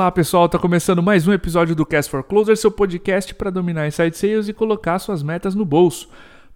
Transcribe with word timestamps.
Olá 0.00 0.10
pessoal, 0.10 0.46
está 0.46 0.58
começando 0.58 1.02
mais 1.02 1.28
um 1.28 1.32
episódio 1.34 1.74
do 1.74 1.84
Cast 1.84 2.10
for 2.10 2.24
Closer, 2.24 2.56
seu 2.56 2.70
podcast 2.70 3.34
para 3.34 3.50
dominar 3.50 3.86
inside 3.86 4.16
sales 4.16 4.48
e 4.48 4.54
colocar 4.54 4.98
suas 4.98 5.22
metas 5.22 5.54
no 5.54 5.62
bolso. 5.62 6.08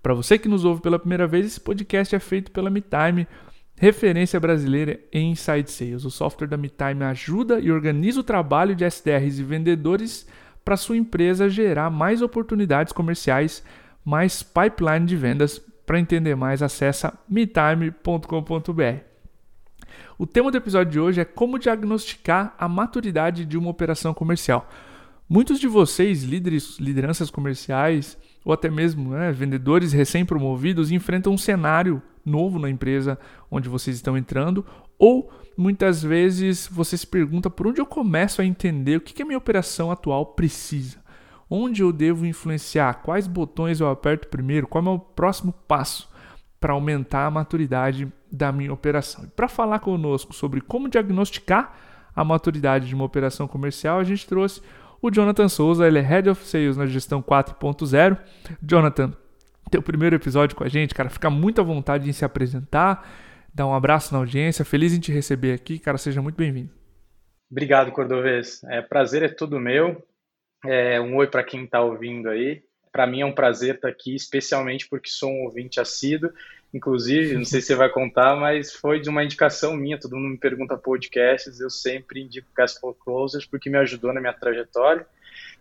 Para 0.03 0.15
você 0.15 0.39
que 0.39 0.49
nos 0.49 0.65
ouve 0.65 0.81
pela 0.81 0.99
primeira 0.99 1.27
vez, 1.27 1.45
esse 1.45 1.61
podcast 1.61 2.17
é 2.17 2.19
feito 2.19 2.51
pela 2.51 2.71
MeTime, 2.71 3.29
referência 3.77 4.41
brasileira 4.41 4.99
em 5.13 5.33
inside 5.33 5.71
sales. 5.71 6.07
O 6.07 6.11
software 6.11 6.47
da 6.47 6.57
MeTime 6.57 7.05
ajuda 7.05 7.61
e 7.61 7.71
organiza 7.71 8.19
o 8.19 8.25
trabalho 8.25 8.75
de 8.75 8.83
SDRs 8.83 9.39
e 9.39 9.43
vendedores 9.43 10.27
para 10.65 10.79
sua 10.79 10.97
empresa 10.97 11.47
gerar 11.47 11.91
mais 11.91 12.23
oportunidades 12.23 12.95
comerciais, 12.95 13.63
mais 14.03 14.43
pipeline 14.43 15.05
de 15.05 15.17
vendas. 15.17 15.61
Para 15.85 16.01
entender 16.01 16.35
mais, 16.35 16.63
acessa 16.63 17.13
metime.com.br. 17.29 19.14
O 20.17 20.27
tema 20.27 20.49
do 20.49 20.57
episódio 20.57 20.93
de 20.93 21.01
hoje 21.01 21.21
é 21.21 21.25
como 21.25 21.59
diagnosticar 21.59 22.55
a 22.57 22.69
maturidade 22.69 23.45
de 23.45 23.59
uma 23.59 23.71
operação 23.71 24.15
comercial. 24.15 24.71
Muitos 25.29 25.59
de 25.59 25.67
vocês, 25.67 26.23
líderes, 26.23 26.79
lideranças 26.79 27.31
comerciais 27.31 28.17
ou 28.45 28.53
até 28.53 28.71
mesmo 28.71 29.11
né, 29.11 29.33
vendedores 29.33 29.93
recém-promovidos, 29.93 30.93
enfrentam 30.93 31.33
um 31.33 31.39
cenário 31.39 32.01
novo 32.25 32.61
na 32.61 32.71
empresa 32.71 33.19
onde 33.51 33.69
vocês 33.69 33.97
estão 33.97 34.17
entrando, 34.17 34.65
ou 34.97 35.33
muitas 35.57 36.03
vezes 36.03 36.69
você 36.71 36.97
se 36.97 37.07
pergunta 37.07 37.51
por 37.51 37.67
onde 37.67 37.81
eu 37.81 37.87
começo 37.87 38.41
a 38.41 38.45
entender 38.45 38.99
o 38.99 39.01
que, 39.01 39.15
que 39.15 39.23
a 39.23 39.27
minha 39.27 39.39
operação 39.39 39.91
atual 39.91 40.27
precisa. 40.27 41.03
Onde 41.51 41.83
eu 41.83 41.93
devo 41.93 42.25
influenciar? 42.25 43.03
Quais 43.03 43.27
botões 43.27 43.81
eu 43.81 43.89
aperto 43.89 44.29
primeiro? 44.29 44.69
Qual 44.69 44.85
é 44.85 44.87
o 44.87 44.91
meu 44.91 44.99
próximo 44.99 45.53
passo 45.67 46.09
para 46.65 46.73
aumentar 46.73 47.27
a 47.27 47.31
maturidade 47.31 48.11
da 48.33 48.51
minha 48.51 48.73
operação. 48.73 49.29
Para 49.37 49.49
falar 49.49 49.81
conosco 49.81 50.33
sobre 50.33 50.63
como 50.63 50.89
diagnosticar 50.89 51.77
a 52.17 52.25
maturidade 52.25 52.89
de 52.89 52.95
uma 52.95 53.05
operação 53.05 53.47
comercial, 53.47 53.99
a 53.99 54.03
gente 54.03 54.27
trouxe 54.27 54.63
o 55.03 55.11
Jonathan 55.11 55.47
Souza, 55.47 55.87
ele 55.87 55.99
é 55.99 56.01
Head 56.01 56.31
of 56.31 56.43
Sales 56.43 56.79
na 56.79 56.87
gestão 56.87 57.23
4.0. 57.23 58.19
Jonathan, 58.63 59.13
teu 59.71 59.83
primeiro 59.83 60.17
episódio 60.17 60.57
com 60.57 60.65
a 60.65 60.69
gente, 60.69 60.95
cara, 60.95 61.11
fica 61.11 61.29
muito 61.29 61.61
à 61.61 61.65
vontade 61.65 62.09
em 62.09 62.13
se 62.15 62.25
apresentar, 62.25 63.07
dar 63.53 63.67
um 63.67 63.75
abraço 63.75 64.15
na 64.15 64.21
audiência, 64.21 64.65
feliz 64.65 64.95
em 64.95 65.01
te 65.01 65.13
receber 65.13 65.53
aqui, 65.53 65.79
cara, 65.79 65.99
seja 65.99 66.23
muito 66.23 66.37
bem-vindo. 66.37 66.71
Obrigado, 67.51 67.93
Cordovez. 67.93 68.65
É, 68.71 68.81
prazer 68.81 69.23
é 69.23 69.29
tudo 69.29 69.61
meu. 69.61 70.03
É, 70.65 70.99
um 70.99 71.15
oi 71.17 71.27
para 71.27 71.45
quem 71.45 71.65
está 71.65 71.83
ouvindo 71.83 72.31
aí. 72.31 72.63
Para 72.95 73.07
mim 73.07 73.21
é 73.23 73.27
um 73.27 73.35
prazer 73.35 73.75
estar 73.75 73.89
tá 73.89 73.93
aqui, 73.93 74.15
especialmente 74.15 74.89
porque 74.89 75.11
sou 75.11 75.29
um 75.29 75.43
ouvinte 75.43 75.81
assíduo 75.81 76.33
inclusive, 76.75 77.37
não 77.37 77.45
sei 77.45 77.61
se 77.61 77.69
você 77.69 77.77
vai 77.77 77.89
contar, 77.89 78.35
mas 78.35 78.75
foi 78.75 79.01
de 79.01 79.09
uma 79.09 79.23
indicação 79.23 79.77
minha, 79.77 79.99
todo 79.99 80.17
mundo 80.17 80.33
me 80.33 80.39
pergunta 80.39 80.77
podcasts, 80.77 81.61
eu 81.61 81.71
sempre 81.71 82.21
indico 82.21 82.49
Cast 82.55 82.81
Closers 82.99 83.47
porque 83.47 83.71
me 83.71 83.79
ajudou 83.79 84.13
na 84.13 84.21
minha 84.21 84.33
trajetória 84.33 85.07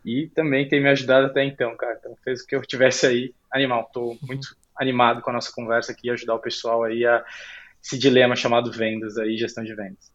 e 0.04 0.28
também 0.34 0.68
tem 0.68 0.82
me 0.82 0.90
ajudado 0.90 1.28
até 1.28 1.44
então, 1.46 1.78
cara. 1.78 1.98
Então 2.00 2.18
fez 2.24 2.42
que 2.42 2.56
eu 2.56 2.62
tivesse 2.64 3.06
aí 3.06 3.34
animal. 3.52 3.90
Tô 3.94 4.18
muito 4.24 4.56
animado 4.76 5.22
com 5.22 5.30
a 5.30 5.34
nossa 5.34 5.52
conversa 5.52 5.92
aqui, 5.92 6.10
ajudar 6.10 6.34
o 6.34 6.40
pessoal 6.40 6.84
aí 6.84 7.06
a 7.06 7.24
esse 7.82 7.98
dilema 7.98 8.36
chamado 8.36 8.72
vendas 8.72 9.18
aí, 9.18 9.38
gestão 9.38 9.64
de 9.64 9.76
vendas. 9.76 10.13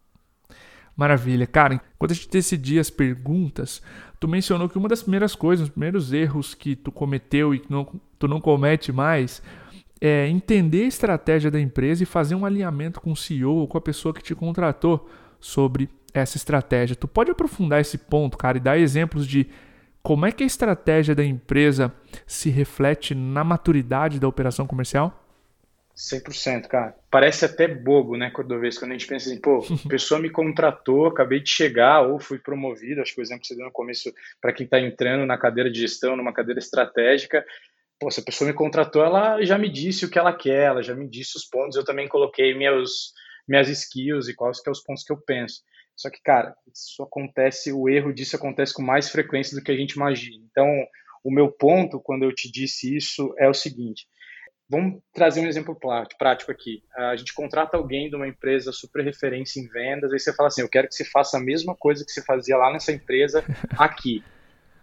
Maravilha. 0.98 1.46
Cara, 1.46 1.80
quando 1.96 2.10
a 2.10 2.14
gente 2.14 2.28
decidia 2.28 2.80
as 2.80 2.90
perguntas, 2.90 3.80
tu 4.18 4.26
mencionou 4.26 4.68
que 4.68 4.76
uma 4.76 4.88
das 4.88 5.00
primeiras 5.00 5.32
coisas, 5.32 5.68
os 5.68 5.70
primeiros 5.70 6.12
erros 6.12 6.56
que 6.56 6.74
tu 6.74 6.90
cometeu 6.90 7.54
e 7.54 7.60
que 7.60 7.70
não, 7.70 7.88
tu 8.18 8.26
não 8.26 8.40
comete 8.40 8.90
mais, 8.90 9.40
é, 10.00 10.26
entender 10.26 10.82
a 10.82 10.88
estratégia 10.88 11.52
da 11.52 11.60
empresa 11.60 12.02
e 12.02 12.06
fazer 12.06 12.34
um 12.34 12.44
alinhamento 12.44 13.00
com 13.00 13.12
o 13.12 13.16
CEO 13.16 13.54
ou 13.54 13.68
com 13.68 13.78
a 13.78 13.80
pessoa 13.80 14.12
que 14.12 14.20
te 14.20 14.34
contratou 14.34 15.08
sobre 15.38 15.88
essa 16.12 16.36
estratégia. 16.36 16.96
Tu 16.96 17.06
pode 17.06 17.30
aprofundar 17.30 17.80
esse 17.80 17.96
ponto, 17.96 18.36
cara, 18.36 18.56
e 18.56 18.60
dar 18.60 18.76
exemplos 18.76 19.24
de 19.24 19.46
como 20.02 20.26
é 20.26 20.32
que 20.32 20.42
a 20.42 20.46
estratégia 20.46 21.14
da 21.14 21.24
empresa 21.24 21.94
se 22.26 22.50
reflete 22.50 23.14
na 23.14 23.44
maturidade 23.44 24.18
da 24.18 24.26
operação 24.26 24.66
comercial? 24.66 25.27
100%, 25.98 26.68
cara. 26.68 26.94
Parece 27.10 27.44
até 27.44 27.66
bobo, 27.66 28.16
né, 28.16 28.30
Cordovez, 28.30 28.78
quando 28.78 28.92
a 28.92 28.94
gente 28.94 29.08
pensa 29.08 29.28
assim, 29.28 29.40
pô, 29.40 29.58
a 29.58 29.62
pessoa 29.90 30.20
me 30.20 30.30
contratou, 30.30 31.06
acabei 31.06 31.40
de 31.40 31.50
chegar 31.50 32.02
ou 32.02 32.20
fui 32.20 32.38
promovido, 32.38 33.02
acho 33.02 33.12
que 33.12 33.20
o 33.20 33.22
exemplo 33.22 33.42
que 33.42 33.48
você 33.48 33.56
deu 33.56 33.66
no 33.66 33.72
começo 33.72 34.12
para 34.40 34.52
quem 34.52 34.64
está 34.64 34.80
entrando 34.80 35.26
na 35.26 35.36
cadeira 35.36 35.68
de 35.68 35.80
gestão, 35.80 36.16
numa 36.16 36.32
cadeira 36.32 36.60
estratégica, 36.60 37.44
pô, 37.98 38.10
se 38.12 38.20
a 38.20 38.22
pessoa 38.22 38.48
me 38.48 38.54
contratou, 38.54 39.04
ela 39.04 39.42
já 39.42 39.58
me 39.58 39.68
disse 39.68 40.04
o 40.04 40.10
que 40.10 40.18
ela 40.18 40.32
quer, 40.32 40.66
ela 40.66 40.82
já 40.84 40.94
me 40.94 41.08
disse 41.08 41.36
os 41.36 41.44
pontos, 41.44 41.76
eu 41.76 41.84
também 41.84 42.06
coloquei 42.06 42.56
meus, 42.56 43.12
minhas 43.48 43.68
skills 43.68 44.28
e 44.28 44.34
quais 44.34 44.58
que 44.58 44.64
são 44.64 44.72
os 44.72 44.82
pontos 44.82 45.02
que 45.02 45.12
eu 45.12 45.20
penso. 45.20 45.62
Só 45.96 46.08
que, 46.08 46.22
cara, 46.22 46.54
isso 46.72 47.02
acontece, 47.02 47.72
o 47.72 47.88
erro 47.88 48.14
disso 48.14 48.36
acontece 48.36 48.72
com 48.72 48.82
mais 48.82 49.10
frequência 49.10 49.56
do 49.56 49.64
que 49.64 49.72
a 49.72 49.76
gente 49.76 49.94
imagina. 49.94 50.44
Então, 50.48 50.68
o 51.24 51.30
meu 51.30 51.50
ponto, 51.50 51.98
quando 51.98 52.22
eu 52.22 52.32
te 52.32 52.48
disse 52.48 52.96
isso, 52.96 53.34
é 53.36 53.48
o 53.48 53.54
seguinte: 53.54 54.06
vamos 54.68 55.00
trazer 55.12 55.40
um 55.40 55.46
exemplo 55.46 55.78
prático 56.18 56.52
aqui. 56.52 56.82
A 56.96 57.16
gente 57.16 57.32
contrata 57.32 57.76
alguém 57.76 58.10
de 58.10 58.16
uma 58.16 58.28
empresa 58.28 58.70
super 58.72 59.04
referência 59.04 59.60
em 59.60 59.68
vendas, 59.68 60.12
aí 60.12 60.18
você 60.18 60.32
fala 60.34 60.48
assim: 60.48 60.62
eu 60.62 60.68
quero 60.68 60.88
que 60.88 60.94
você 60.94 61.04
faça 61.04 61.38
a 61.38 61.40
mesma 61.40 61.74
coisa 61.74 62.04
que 62.04 62.12
você 62.12 62.22
fazia 62.22 62.56
lá 62.56 62.72
nessa 62.72 62.92
empresa 62.92 63.44
aqui. 63.78 64.22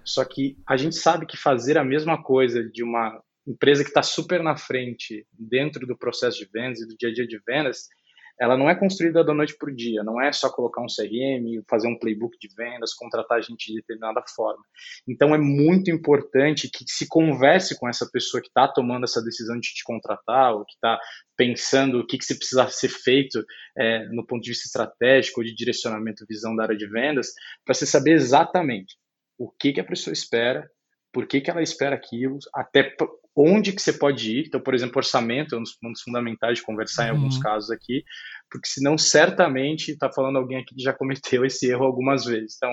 Só 0.04 0.24
que 0.24 0.58
a 0.68 0.78
gente 0.78 0.96
sabe 0.96 1.26
que 1.26 1.38
fazer 1.38 1.78
a 1.78 1.84
mesma 1.84 2.22
coisa 2.22 2.64
de 2.64 2.84
uma 2.84 3.22
empresa 3.48 3.84
que 3.84 3.90
está 3.90 4.02
super 4.02 4.42
na 4.42 4.58
frente 4.58 5.26
dentro 5.32 5.86
do 5.86 5.98
processo 5.98 6.40
de 6.40 6.50
vendas 6.52 6.82
e 6.82 6.88
do 6.88 6.96
dia 6.98 7.10
a 7.10 7.14
dia 7.14 7.28
de 7.28 7.40
vendas, 7.46 7.88
ela 8.40 8.58
não 8.58 8.70
é 8.70 8.76
construída 8.76 9.24
da 9.24 9.34
noite 9.34 9.56
para 9.58 9.70
o 9.72 9.76
dia, 9.76 10.04
não 10.04 10.22
é 10.22 10.32
só 10.32 10.50
colocar 10.50 10.82
um 10.82 10.88
CRM, 10.88 11.64
fazer 11.70 11.88
um 11.88 11.98
playbook 11.98 12.38
de 12.40 12.54
vendas, 12.56 12.94
contratar 12.94 13.42
gente 13.42 13.68
de 13.68 13.76
determinada 13.76 14.22
forma. 14.36 14.64
Então 15.08 15.34
é 15.34 15.38
muito 15.38 15.90
importante 15.90 16.70
que 16.70 16.84
se 16.88 17.08
converse 17.08 17.80
com 17.80 17.88
essa 17.88 18.08
pessoa 18.12 18.42
que 18.42 18.48
está 18.48 18.68
tomando 18.68 19.06
essa 19.06 19.24
decisão 19.24 19.60
de 19.60 19.74
te 19.74 19.84
contratar, 19.84 20.54
ou 20.54 20.66
que 20.66 20.74
está 20.74 21.00
pensando 21.38 22.00
o 22.00 22.06
que, 22.06 22.18
que 22.18 22.26
se 22.26 22.38
precisa 22.38 22.68
ser 22.70 22.90
feito 22.90 23.44
é, 23.78 24.06
no 24.10 24.26
ponto 24.26 24.44
de 24.44 24.50
vista 24.50 24.68
estratégico 24.68 25.42
ou 25.42 25.46
de 25.46 25.56
direcionamento, 25.56 26.26
visão 26.28 26.56
da 26.56 26.64
área 26.64 26.78
de 26.78 26.88
vendas, 26.88 27.34
para 27.64 27.74
você 27.74 27.86
saber 27.86 28.12
exatamente 28.12 28.98
o 29.38 29.50
que, 29.50 29.74
que 29.74 29.80
a 29.80 29.86
pessoa 29.86 30.14
espera, 30.14 30.70
por 31.12 31.28
que, 31.28 31.42
que 31.42 31.50
ela 31.50 31.62
espera 31.62 31.96
aquilo, 31.96 32.38
até 32.54 32.96
onde 33.36 33.74
que 33.74 33.82
você 33.82 33.92
pode 33.92 34.32
ir. 34.32 34.46
Então, 34.48 34.62
por 34.62 34.74
exemplo, 34.74 34.98
orçamento 34.98 35.56
é 35.56 35.58
um 35.58 35.64
dos 35.64 35.76
pontos 35.76 36.02
fundamentais 36.02 36.60
de 36.60 36.64
conversar 36.64 37.04
uhum. 37.04 37.08
em 37.08 37.18
alguns 37.18 37.38
casos 37.38 37.70
aqui, 37.70 38.04
porque 38.50 38.68
senão 38.68 38.98
certamente 38.98 39.92
está 39.92 40.12
falando 40.12 40.38
alguém 40.38 40.60
aqui 40.60 40.74
que 40.74 40.82
já 40.82 40.94
cometeu 40.94 41.44
esse 41.44 41.70
erro 41.70 41.84
algumas 41.84 42.26
vezes. 42.26 42.56
Então, 42.56 42.72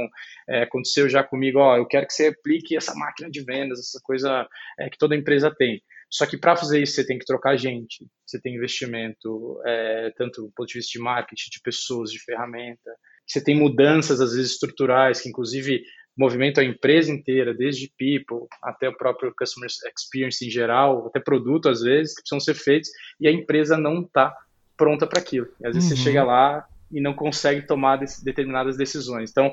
é, 0.49 0.63
aconteceu 0.63 1.09
já 1.09 1.25
comigo, 1.25 1.59
ó, 1.59 1.77
eu 1.77 1.87
quero 1.87 2.07
que 2.07 2.13
você 2.13 2.29
aplique 2.29 2.77
essa 2.77 2.95
máquina 2.95 3.29
de 3.29 3.45
vendas, 3.45 3.81
essa 3.81 4.01
coisa 4.03 4.47
é, 4.79 4.89
que 4.89 4.99
toda 4.99 5.17
empresa 5.17 5.53
tem. 5.55 5.83
Só 6.09 6.27
que 6.27 6.37
para 6.37 6.55
fazer 6.55 6.83
isso 6.83 6.95
você 6.95 7.07
tem 7.07 7.19
que 7.19 7.25
trocar 7.25 7.57
gente, 7.57 8.07
você 8.27 8.39
tem 8.39 8.55
investimento, 8.55 9.59
é, 9.67 10.13
tanto 10.17 10.43
do 10.43 10.53
ponto 10.55 10.69
de 10.69 10.75
vista 10.75 10.99
de 10.99 11.03
marketing, 11.03 11.51
de 11.51 11.61
pessoas, 11.63 12.11
de 12.11 12.23
ferramenta. 12.23 12.91
Você 13.27 13.43
tem 13.43 13.57
mudanças, 13.57 14.21
às 14.21 14.35
vezes, 14.35 14.53
estruturais, 14.53 15.23
que 15.23 15.31
inclusive 15.31 15.83
movimento 16.17 16.61
a 16.61 16.65
empresa 16.65 17.11
inteira, 17.11 17.55
desde 17.55 17.93
people 17.97 18.47
até 18.63 18.89
o 18.89 18.97
próprio 18.97 19.33
customer 19.37 19.69
experience 19.97 20.47
em 20.47 20.51
geral, 20.51 21.07
até 21.07 21.21
produto 21.21 21.69
às 21.69 21.81
vezes, 21.81 22.15
que 22.15 22.23
precisam 22.23 22.41
ser 22.41 22.55
feitos, 22.55 22.91
e 23.21 23.27
a 23.27 23.33
empresa 23.33 23.77
não 23.77 24.03
está 24.03 24.35
pronta 24.77 25.07
para 25.07 25.21
aquilo. 25.21 25.49
E 25.61 25.67
às 25.67 25.75
vezes 25.75 25.91
uhum. 25.91 25.97
você 25.97 26.03
chega 26.03 26.25
lá 26.25 26.67
e 26.91 27.01
não 27.01 27.15
consegue 27.15 27.67
tomar 27.67 27.99
determinadas 28.23 28.77
decisões. 28.77 29.31
Então, 29.31 29.53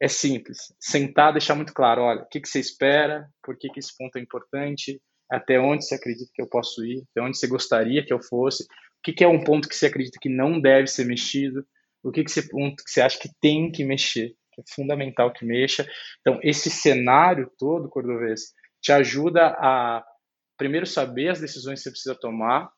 é 0.00 0.08
simples. 0.08 0.72
Sentar, 0.80 1.32
deixar 1.32 1.54
muito 1.54 1.72
claro, 1.72 2.02
olha, 2.02 2.22
o 2.22 2.28
que, 2.28 2.40
que 2.40 2.48
você 2.48 2.60
espera, 2.60 3.28
por 3.42 3.56
que, 3.56 3.68
que 3.68 3.80
esse 3.80 3.96
ponto 3.96 4.16
é 4.16 4.20
importante, 4.20 5.00
até 5.30 5.58
onde 5.58 5.84
você 5.84 5.94
acredita 5.94 6.30
que 6.34 6.42
eu 6.42 6.48
posso 6.48 6.84
ir, 6.84 7.02
até 7.10 7.22
onde 7.22 7.38
você 7.38 7.46
gostaria 7.46 8.04
que 8.04 8.12
eu 8.12 8.20
fosse, 8.20 8.64
o 8.64 8.66
que, 9.02 9.12
que 9.12 9.24
é 9.24 9.28
um 9.28 9.42
ponto 9.42 9.68
que 9.68 9.74
você 9.74 9.86
acredita 9.86 10.18
que 10.20 10.28
não 10.28 10.60
deve 10.60 10.86
ser 10.86 11.04
mexido, 11.04 11.66
o 12.02 12.10
que, 12.10 12.24
que 12.24 12.42
ponto 12.48 12.82
que 12.84 12.90
você 12.90 13.00
acha 13.00 13.18
que 13.18 13.30
tem 13.40 13.70
que 13.70 13.84
mexer 13.84 14.34
é 14.60 14.64
fundamental 14.68 15.32
que 15.32 15.44
mexa. 15.44 15.88
Então, 16.20 16.38
esse 16.42 16.70
cenário 16.70 17.50
todo, 17.58 17.88
Cordovez, 17.88 18.52
te 18.80 18.92
ajuda 18.92 19.56
a, 19.58 20.04
primeiro, 20.56 20.86
saber 20.86 21.28
as 21.28 21.40
decisões 21.40 21.78
que 21.78 21.84
você 21.84 21.90
precisa 21.90 22.14
tomar, 22.14 22.70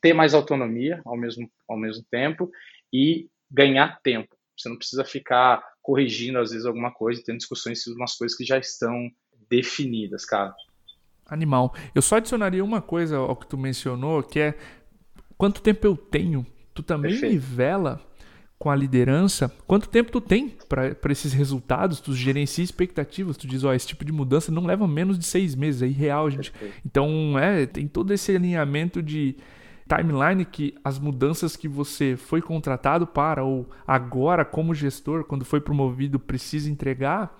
ter 0.00 0.12
mais 0.12 0.34
autonomia 0.34 1.00
ao 1.04 1.16
mesmo, 1.16 1.50
ao 1.68 1.76
mesmo 1.76 2.04
tempo 2.10 2.50
e 2.92 3.28
ganhar 3.50 4.00
tempo. 4.02 4.34
Você 4.56 4.68
não 4.68 4.76
precisa 4.76 5.04
ficar 5.04 5.62
corrigindo, 5.82 6.38
às 6.38 6.50
vezes, 6.50 6.66
alguma 6.66 6.92
coisa, 6.92 7.22
tendo 7.24 7.38
discussões 7.38 7.82
sobre 7.82 8.00
umas 8.00 8.16
coisas 8.16 8.36
que 8.36 8.44
já 8.44 8.58
estão 8.58 9.10
definidas, 9.50 10.24
cara. 10.24 10.54
Animal. 11.26 11.74
Eu 11.94 12.02
só 12.02 12.16
adicionaria 12.16 12.64
uma 12.64 12.80
coisa 12.80 13.16
ao 13.16 13.36
que 13.36 13.46
tu 13.46 13.58
mencionou, 13.58 14.22
que 14.22 14.38
é 14.38 14.58
quanto 15.36 15.62
tempo 15.62 15.86
eu 15.86 15.96
tenho. 15.96 16.46
Tu 16.74 16.82
também 16.82 17.12
Perfeito. 17.12 17.32
nivela 17.32 18.00
com 18.64 18.70
a 18.70 18.74
liderança, 18.74 19.54
quanto 19.66 19.90
tempo 19.90 20.10
tu 20.10 20.22
tem 20.22 20.56
para 20.70 21.12
esses 21.12 21.34
resultados, 21.34 22.00
tu 22.00 22.14
gerencia 22.14 22.64
expectativas, 22.64 23.36
tu 23.36 23.46
diz, 23.46 23.62
ó, 23.62 23.74
esse 23.74 23.86
tipo 23.86 24.06
de 24.06 24.10
mudança 24.10 24.50
não 24.50 24.64
leva 24.64 24.88
menos 24.88 25.18
de 25.18 25.26
seis 25.26 25.54
meses, 25.54 25.82
é 25.82 25.86
irreal, 25.86 26.30
gente. 26.30 26.50
Então, 26.82 27.38
é, 27.38 27.66
tem 27.66 27.86
todo 27.86 28.10
esse 28.10 28.34
alinhamento 28.34 29.02
de, 29.02 29.36
timeline 29.86 30.46
que 30.46 30.74
as 30.82 30.98
mudanças 30.98 31.56
que 31.56 31.68
você 31.68 32.16
foi 32.16 32.40
contratado 32.40 33.06
para 33.06 33.44
ou 33.44 33.68
agora 33.86 34.46
como 34.46 34.74
gestor, 34.74 35.24
quando 35.24 35.44
foi 35.44 35.60
promovido, 35.60 36.18
precisa 36.18 36.70
entregar, 36.70 37.38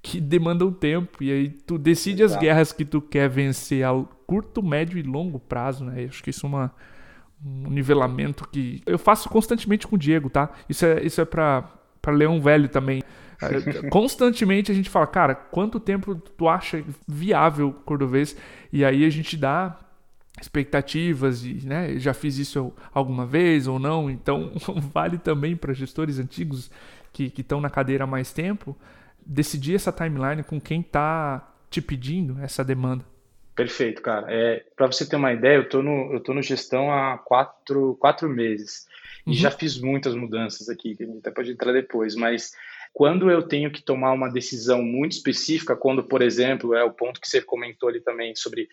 que 0.00 0.20
demandam 0.20 0.72
tempo 0.72 1.20
e 1.20 1.32
aí 1.32 1.48
tu 1.48 1.78
decide 1.78 2.22
Exato. 2.22 2.38
as 2.38 2.40
guerras 2.40 2.72
que 2.72 2.84
tu 2.84 3.00
quer 3.00 3.28
vencer 3.28 3.84
a 3.84 3.90
curto, 4.24 4.62
médio 4.62 5.00
e 5.00 5.02
longo 5.02 5.40
prazo, 5.40 5.84
né? 5.84 6.04
Eu 6.04 6.10
acho 6.10 6.22
que 6.22 6.30
isso 6.30 6.46
é 6.46 6.48
uma, 6.48 6.72
um 7.44 7.70
nivelamento 7.70 8.48
que 8.48 8.82
eu 8.84 8.98
faço 8.98 9.28
constantemente 9.28 9.86
com 9.86 9.96
o 9.96 9.98
Diego, 9.98 10.28
tá? 10.28 10.50
Isso 10.68 10.84
é 10.84 11.02
isso 11.02 11.20
é 11.20 11.24
para 11.24 11.68
para 12.00 12.12
Leão 12.12 12.40
Velho 12.40 12.68
também. 12.68 13.02
Constantemente 13.90 14.70
a 14.70 14.74
gente 14.74 14.88
fala, 14.88 15.06
cara, 15.06 15.34
quanto 15.34 15.78
tempo 15.78 16.14
tu 16.14 16.48
acha 16.48 16.82
viável 17.06 17.72
cordovês? 17.84 18.36
E 18.72 18.84
aí 18.84 19.04
a 19.04 19.10
gente 19.10 19.36
dá 19.36 19.78
expectativas 20.40 21.44
e 21.44 21.66
né, 21.66 21.98
já 21.98 22.14
fiz 22.14 22.38
isso 22.38 22.72
alguma 22.92 23.26
vez 23.26 23.66
ou 23.66 23.78
não, 23.78 24.10
então 24.10 24.52
vale 24.94 25.18
também 25.18 25.56
para 25.56 25.74
gestores 25.74 26.18
antigos 26.18 26.70
que 27.12 27.32
estão 27.36 27.60
na 27.60 27.68
cadeira 27.68 28.04
há 28.04 28.06
mais 28.06 28.32
tempo 28.32 28.76
decidir 29.24 29.74
essa 29.74 29.92
timeline 29.92 30.42
com 30.42 30.60
quem 30.60 30.80
está 30.80 31.52
te 31.68 31.80
pedindo 31.80 32.38
essa 32.40 32.64
demanda. 32.64 33.04
Perfeito, 33.60 34.00
cara. 34.00 34.26
É, 34.30 34.64
para 34.74 34.86
você 34.86 35.06
ter 35.06 35.16
uma 35.16 35.34
ideia, 35.34 35.56
eu 35.56 35.64
estou 35.64 35.82
no, 35.82 36.14
eu 36.14 36.20
tô 36.20 36.32
no 36.32 36.40
gestão 36.40 36.90
há 36.90 37.18
quatro, 37.18 37.94
quatro 38.00 38.26
meses 38.26 38.86
e 39.26 39.30
uhum. 39.30 39.36
já 39.36 39.50
fiz 39.50 39.78
muitas 39.78 40.14
mudanças 40.14 40.70
aqui, 40.70 40.96
que 40.96 41.02
a 41.02 41.06
gente 41.06 41.18
até 41.18 41.30
pode 41.30 41.50
entrar 41.50 41.70
depois, 41.70 42.14
mas 42.14 42.52
quando 42.94 43.30
eu 43.30 43.42
tenho 43.42 43.70
que 43.70 43.82
tomar 43.82 44.12
uma 44.12 44.32
decisão 44.32 44.82
muito 44.82 45.12
específica, 45.12 45.76
quando, 45.76 46.02
por 46.02 46.22
exemplo, 46.22 46.74
é 46.74 46.82
o 46.82 46.90
ponto 46.90 47.20
que 47.20 47.28
você 47.28 47.42
comentou 47.42 47.90
ali 47.90 48.00
também 48.00 48.34
sobre 48.34 48.66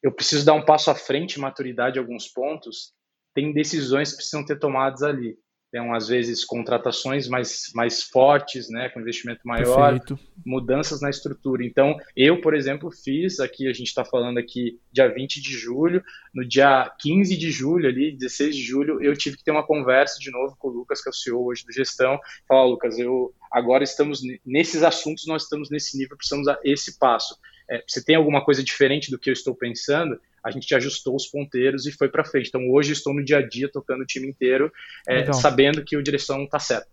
eu 0.00 0.12
preciso 0.12 0.46
dar 0.46 0.52
um 0.52 0.64
passo 0.64 0.88
à 0.88 0.94
frente, 0.94 1.40
maturidade 1.40 1.98
em 1.98 2.00
alguns 2.00 2.28
pontos, 2.28 2.92
tem 3.34 3.52
decisões 3.52 4.10
que 4.10 4.18
precisam 4.18 4.44
ter 4.44 4.56
tomadas 4.56 5.02
ali. 5.02 5.36
Tem, 5.72 5.80
às 5.94 6.08
vezes, 6.08 6.44
contratações 6.44 7.26
mais, 7.26 7.72
mais 7.74 8.02
fortes, 8.02 8.68
né, 8.68 8.90
com 8.90 9.00
investimento 9.00 9.40
maior, 9.42 9.98
Perfeito. 9.98 10.18
mudanças 10.44 11.00
na 11.00 11.08
estrutura. 11.08 11.64
Então, 11.64 11.96
eu, 12.14 12.42
por 12.42 12.54
exemplo, 12.54 12.90
fiz 12.90 13.40
aqui, 13.40 13.66
a 13.66 13.72
gente 13.72 13.88
está 13.88 14.04
falando 14.04 14.36
aqui 14.36 14.78
dia 14.92 15.08
20 15.08 15.40
de 15.40 15.52
julho, 15.52 16.04
no 16.34 16.46
dia 16.46 16.94
15 17.00 17.34
de 17.38 17.50
julho, 17.50 17.88
ali, 17.88 18.12
16 18.12 18.54
de 18.54 18.62
julho, 18.62 19.02
eu 19.02 19.16
tive 19.16 19.38
que 19.38 19.44
ter 19.44 19.50
uma 19.50 19.66
conversa 19.66 20.18
de 20.20 20.30
novo 20.30 20.54
com 20.58 20.68
o 20.68 20.72
Lucas, 20.72 21.02
que 21.02 21.08
é 21.08 21.10
o 21.10 21.14
CEO 21.14 21.46
hoje 21.46 21.64
do 21.64 21.72
Gestão, 21.72 22.20
falar, 22.46 22.66
Lucas, 22.66 22.98
eu 22.98 23.34
agora 23.50 23.82
estamos 23.82 24.20
nesses 24.44 24.82
assuntos, 24.82 25.26
nós 25.26 25.44
estamos 25.44 25.70
nesse 25.70 25.96
nível, 25.96 26.18
precisamos 26.18 26.46
dar 26.46 26.58
esse 26.62 26.98
passo 26.98 27.34
é, 27.72 27.82
você 27.86 28.04
tem 28.04 28.16
alguma 28.16 28.44
coisa 28.44 28.62
diferente 28.62 29.10
do 29.10 29.18
que 29.18 29.30
eu 29.30 29.32
estou 29.32 29.54
pensando, 29.54 30.20
a 30.44 30.50
gente 30.50 30.74
ajustou 30.74 31.14
os 31.14 31.26
ponteiros 31.26 31.86
e 31.86 31.92
foi 31.92 32.08
para 32.08 32.24
frente. 32.24 32.48
Então 32.48 32.68
hoje 32.70 32.92
estou 32.92 33.14
no 33.14 33.24
dia 33.24 33.38
a 33.38 33.48
dia 33.48 33.70
tocando 33.70 34.02
o 34.02 34.06
time 34.06 34.28
inteiro, 34.28 34.72
é, 35.08 35.32
sabendo 35.32 35.84
que 35.84 35.96
a 35.96 36.02
direção 36.02 36.44
está 36.44 36.58
certa. 36.58 36.88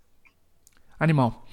Animal. 1.00 1.48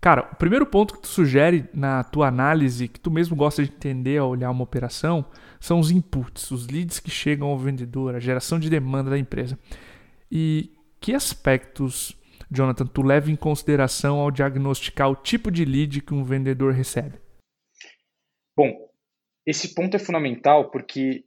Cara, 0.00 0.28
o 0.32 0.36
primeiro 0.36 0.64
ponto 0.64 0.94
que 0.94 1.02
tu 1.02 1.08
sugere 1.08 1.68
na 1.74 2.04
tua 2.04 2.28
análise, 2.28 2.86
que 2.86 3.00
tu 3.00 3.10
mesmo 3.10 3.34
gosta 3.34 3.64
de 3.64 3.70
entender 3.70 4.18
ao 4.18 4.30
olhar 4.30 4.50
uma 4.50 4.62
operação, 4.62 5.24
são 5.58 5.80
os 5.80 5.90
inputs, 5.90 6.50
os 6.52 6.68
leads 6.68 7.00
que 7.00 7.10
chegam 7.10 7.48
ao 7.48 7.58
vendedor, 7.58 8.14
a 8.14 8.20
geração 8.20 8.60
de 8.60 8.70
demanda 8.70 9.10
da 9.10 9.18
empresa. 9.18 9.58
E 10.30 10.72
que 11.00 11.14
aspectos, 11.14 12.16
Jonathan, 12.50 12.86
tu 12.86 13.02
leva 13.02 13.30
em 13.30 13.36
consideração 13.36 14.20
ao 14.20 14.30
diagnosticar 14.30 15.10
o 15.10 15.16
tipo 15.16 15.50
de 15.50 15.64
lead 15.64 16.00
que 16.00 16.14
um 16.14 16.22
vendedor 16.22 16.72
recebe? 16.72 17.18
Bom, 18.56 18.72
esse 19.44 19.74
ponto 19.74 19.96
é 19.96 19.98
fundamental 19.98 20.70
porque 20.70 21.24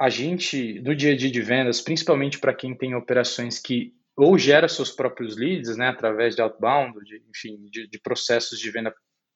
a 0.00 0.08
gente, 0.08 0.80
do 0.80 0.96
dia 0.96 1.12
a 1.12 1.16
dia 1.16 1.30
de 1.30 1.42
vendas, 1.42 1.82
principalmente 1.82 2.38
para 2.38 2.54
quem 2.54 2.74
tem 2.74 2.94
operações 2.94 3.58
que 3.58 3.92
ou 4.16 4.38
gera 4.38 4.66
seus 4.66 4.90
próprios 4.90 5.36
leads, 5.36 5.76
né, 5.76 5.88
através 5.88 6.34
de 6.34 6.40
outbound, 6.40 6.98
de, 7.04 7.22
enfim, 7.28 7.66
de, 7.70 7.86
de 7.86 8.00
processos 8.00 8.58
de 8.58 8.70
venda 8.70 8.94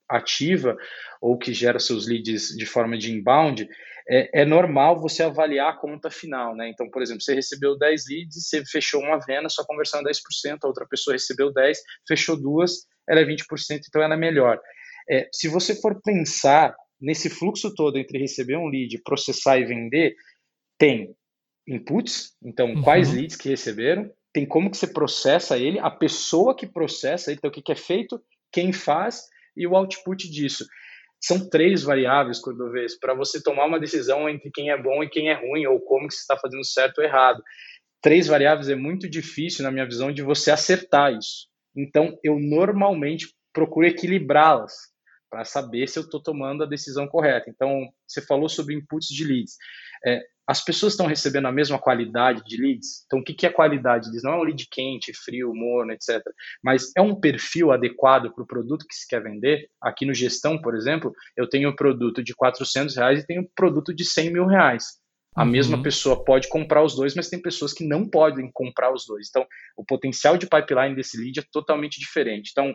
ativa, 0.08 0.76
ou 1.20 1.38
que 1.38 1.52
gera 1.52 1.78
seus 1.78 2.06
leads 2.06 2.48
de 2.56 2.64
forma 2.64 2.96
de 2.96 3.12
inbound, 3.12 3.68
é, 4.08 4.42
é, 4.42 4.44
normal 4.44 5.00
você 5.00 5.22
avaliar 5.22 5.70
a 5.70 5.76
conta 5.76 6.10
final, 6.10 6.54
né? 6.54 6.68
Então, 6.68 6.90
por 6.90 7.02
exemplo, 7.02 7.22
você 7.22 7.34
recebeu 7.34 7.78
10 7.78 8.04
leads, 8.08 8.46
você 8.46 8.62
fechou 8.66 9.00
uma 9.00 9.18
venda, 9.18 9.48
sua 9.48 9.64
conversão 9.64 10.00
é 10.00 10.02
10%, 10.02 10.58
a 10.62 10.66
outra 10.66 10.86
pessoa 10.86 11.14
recebeu 11.14 11.52
10, 11.52 11.78
fechou 12.06 12.36
duas, 12.36 12.86
ela 13.08 13.20
é 13.20 13.24
20%, 13.24 13.80
então 13.88 14.02
ela 14.02 14.14
é 14.14 14.18
melhor. 14.18 14.60
É, 15.10 15.28
se 15.32 15.48
você 15.48 15.74
for 15.74 16.00
pensar 16.02 16.74
nesse 17.00 17.30
fluxo 17.30 17.74
todo 17.74 17.98
entre 17.98 18.18
receber 18.18 18.56
um 18.56 18.68
lead, 18.68 19.00
processar 19.02 19.58
e 19.58 19.64
vender, 19.64 20.14
tem 20.78 21.14
inputs, 21.66 22.36
então 22.42 22.74
uhum. 22.74 22.82
quais 22.82 23.12
leads 23.12 23.36
que 23.36 23.48
receberam, 23.48 24.10
tem 24.32 24.44
como 24.44 24.70
que 24.70 24.76
você 24.76 24.86
processa 24.86 25.56
ele, 25.56 25.78
a 25.78 25.90
pessoa 25.90 26.56
que 26.56 26.66
processa, 26.66 27.32
então 27.32 27.48
o 27.48 27.52
que, 27.52 27.62
que 27.62 27.72
é 27.72 27.76
feito, 27.76 28.20
quem 28.52 28.72
faz 28.72 29.22
e 29.56 29.66
o 29.66 29.76
output 29.76 30.28
disso. 30.28 30.66
São 31.20 31.48
três 31.48 31.82
variáveis, 31.82 32.38
Cordovez, 32.38 32.98
para 32.98 33.14
você 33.14 33.42
tomar 33.42 33.66
uma 33.66 33.80
decisão 33.80 34.28
entre 34.28 34.50
quem 34.52 34.70
é 34.70 34.76
bom 34.76 35.02
e 35.02 35.08
quem 35.08 35.30
é 35.30 35.34
ruim, 35.34 35.64
ou 35.66 35.80
como 35.80 36.08
que 36.08 36.14
você 36.14 36.20
está 36.20 36.36
fazendo 36.36 36.64
certo 36.66 36.98
ou 36.98 37.04
errado. 37.04 37.42
Três 38.02 38.26
variáveis 38.26 38.68
é 38.68 38.74
muito 38.74 39.08
difícil, 39.08 39.62
na 39.62 39.70
minha 39.70 39.86
visão, 39.86 40.12
de 40.12 40.20
você 40.20 40.50
acertar 40.50 41.16
isso. 41.16 41.48
Então, 41.74 42.18
eu 42.22 42.38
normalmente 42.38 43.28
procuro 43.54 43.86
equilibrá-las 43.86 44.74
para 45.30 45.44
saber 45.44 45.88
se 45.88 45.98
eu 45.98 46.04
estou 46.04 46.22
tomando 46.22 46.62
a 46.62 46.66
decisão 46.66 47.06
correta. 47.06 47.50
Então, 47.50 47.88
você 48.06 48.20
falou 48.20 48.48
sobre 48.48 48.74
inputs 48.74 49.08
de 49.08 49.24
leads. 49.24 49.56
É, 50.06 50.22
as 50.46 50.62
pessoas 50.62 50.92
estão 50.92 51.06
recebendo 51.06 51.46
a 51.46 51.52
mesma 51.52 51.78
qualidade 51.78 52.42
de 52.44 52.60
leads? 52.60 53.04
Então, 53.06 53.18
o 53.18 53.24
que, 53.24 53.32
que 53.32 53.46
é 53.46 53.50
qualidade 53.50 54.04
de 54.04 54.10
leads? 54.10 54.22
Não 54.22 54.34
é 54.34 54.36
um 54.36 54.42
lead 54.42 54.68
quente, 54.70 55.12
frio, 55.14 55.54
morno, 55.54 55.92
etc. 55.92 56.22
Mas 56.62 56.92
é 56.96 57.00
um 57.00 57.18
perfil 57.18 57.72
adequado 57.72 58.32
para 58.32 58.44
o 58.44 58.46
produto 58.46 58.86
que 58.86 58.94
se 58.94 59.08
quer 59.08 59.22
vender? 59.22 59.68
Aqui 59.80 60.04
no 60.04 60.14
Gestão, 60.14 60.60
por 60.60 60.74
exemplo, 60.74 61.12
eu 61.36 61.48
tenho 61.48 61.70
um 61.70 61.76
produto 61.76 62.22
de 62.22 62.34
400 62.34 62.94
reais 62.96 63.20
e 63.20 63.26
tenho 63.26 63.42
um 63.42 63.48
produto 63.54 63.94
de 63.94 64.04
100 64.04 64.32
mil 64.32 64.46
reais. 64.46 65.02
A 65.34 65.42
uhum. 65.42 65.50
mesma 65.50 65.82
pessoa 65.82 66.24
pode 66.24 66.48
comprar 66.48 66.82
os 66.84 66.94
dois, 66.94 67.14
mas 67.14 67.28
tem 67.28 67.42
pessoas 67.42 67.72
que 67.72 67.84
não 67.84 68.08
podem 68.08 68.48
comprar 68.52 68.92
os 68.92 69.04
dois. 69.04 69.28
Então, 69.28 69.44
o 69.76 69.84
potencial 69.84 70.36
de 70.36 70.46
pipeline 70.46 70.94
desse 70.94 71.18
lead 71.18 71.40
é 71.40 71.44
totalmente 71.50 71.98
diferente. 71.98 72.50
Então, 72.52 72.74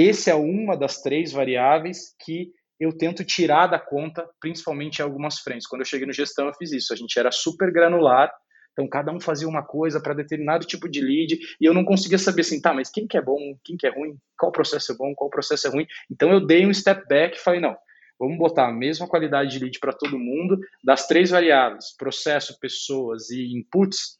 esse 0.00 0.30
é 0.30 0.34
uma 0.34 0.76
das 0.76 1.02
três 1.02 1.32
variáveis 1.32 2.14
que 2.24 2.52
eu 2.78 2.96
tento 2.96 3.24
tirar 3.24 3.66
da 3.66 3.80
conta, 3.80 4.28
principalmente 4.40 5.00
em 5.00 5.02
algumas 5.02 5.40
frentes. 5.40 5.66
Quando 5.66 5.80
eu 5.80 5.86
cheguei 5.86 6.06
no 6.06 6.12
gestão, 6.12 6.46
eu 6.46 6.54
fiz 6.54 6.70
isso. 6.70 6.92
A 6.92 6.96
gente 6.96 7.18
era 7.18 7.32
super 7.32 7.72
granular, 7.72 8.32
então 8.70 8.88
cada 8.88 9.10
um 9.10 9.18
fazia 9.18 9.48
uma 9.48 9.64
coisa 9.64 10.00
para 10.00 10.14
determinado 10.14 10.64
tipo 10.64 10.88
de 10.88 11.00
lead, 11.00 11.36
e 11.60 11.64
eu 11.64 11.74
não 11.74 11.84
conseguia 11.84 12.18
saber 12.18 12.42
assim, 12.42 12.60
tá, 12.60 12.72
mas 12.72 12.88
quem 12.88 13.08
que 13.08 13.16
é 13.16 13.20
bom, 13.20 13.58
quem 13.64 13.76
que 13.76 13.88
é 13.88 13.90
ruim, 13.90 14.16
qual 14.38 14.52
processo 14.52 14.92
é 14.92 14.94
bom, 14.94 15.12
qual 15.16 15.28
processo 15.28 15.66
é 15.66 15.70
ruim. 15.70 15.86
Então 16.08 16.30
eu 16.30 16.46
dei 16.46 16.64
um 16.64 16.72
step 16.72 17.04
back 17.08 17.36
e 17.36 17.40
falei, 17.40 17.58
não, 17.58 17.76
vamos 18.16 18.38
botar 18.38 18.68
a 18.68 18.72
mesma 18.72 19.08
qualidade 19.08 19.50
de 19.50 19.58
lead 19.58 19.80
para 19.80 19.92
todo 19.92 20.16
mundo, 20.16 20.60
das 20.84 21.08
três 21.08 21.30
variáveis, 21.30 21.96
processo, 21.96 22.56
pessoas 22.60 23.30
e 23.30 23.52
inputs, 23.52 24.17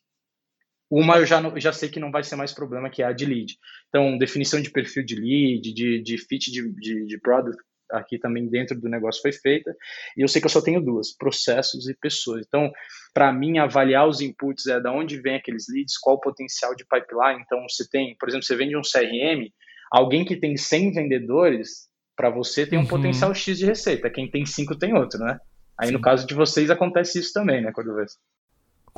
uma 0.90 1.18
eu 1.18 1.26
já, 1.26 1.40
não, 1.40 1.58
já 1.58 1.72
sei 1.72 1.88
que 1.88 2.00
não 2.00 2.10
vai 2.10 2.22
ser 2.22 2.36
mais 2.36 2.52
problema, 2.52 2.88
que 2.88 3.02
é 3.02 3.06
a 3.06 3.12
de 3.12 3.26
lead. 3.26 3.56
Então, 3.88 4.16
definição 4.16 4.60
de 4.60 4.70
perfil 4.70 5.04
de 5.04 5.14
lead, 5.14 5.72
de, 5.72 6.02
de 6.02 6.18
fit 6.18 6.50
de, 6.50 6.72
de, 6.74 7.06
de 7.06 7.20
product, 7.20 7.62
aqui 7.90 8.18
também 8.18 8.48
dentro 8.48 8.78
do 8.78 8.88
negócio 8.88 9.20
foi 9.20 9.32
feita. 9.32 9.74
E 10.16 10.22
eu 10.22 10.28
sei 10.28 10.40
que 10.40 10.46
eu 10.46 10.50
só 10.50 10.60
tenho 10.60 10.80
duas, 10.80 11.14
processos 11.16 11.88
e 11.88 11.94
pessoas. 11.94 12.44
Então, 12.46 12.70
para 13.12 13.32
mim, 13.32 13.58
avaliar 13.58 14.08
os 14.08 14.20
inputs 14.20 14.66
é 14.66 14.80
da 14.80 14.92
onde 14.92 15.20
vem 15.20 15.36
aqueles 15.36 15.66
leads, 15.68 15.98
qual 15.98 16.16
o 16.16 16.20
potencial 16.20 16.74
de 16.74 16.84
pipeline. 16.84 17.42
Então, 17.44 17.62
você 17.68 17.88
tem, 17.88 18.16
por 18.18 18.28
exemplo, 18.28 18.46
você 18.46 18.56
vende 18.56 18.76
um 18.76 18.82
CRM, 18.82 19.50
alguém 19.90 20.24
que 20.24 20.36
tem 20.36 20.56
100 20.56 20.92
vendedores, 20.92 21.88
para 22.16 22.30
você 22.30 22.66
tem 22.66 22.78
um 22.78 22.82
uhum. 22.82 22.88
potencial 22.88 23.34
X 23.34 23.58
de 23.58 23.66
receita. 23.66 24.10
Quem 24.10 24.30
tem 24.30 24.44
5 24.44 24.76
tem 24.76 24.94
outro, 24.94 25.20
né? 25.20 25.38
Aí, 25.78 25.88
Sim. 25.88 25.94
no 25.94 26.00
caso 26.00 26.26
de 26.26 26.34
vocês, 26.34 26.70
acontece 26.70 27.20
isso 27.20 27.32
também, 27.32 27.62
né, 27.62 27.70
Cordovez? 27.72 28.12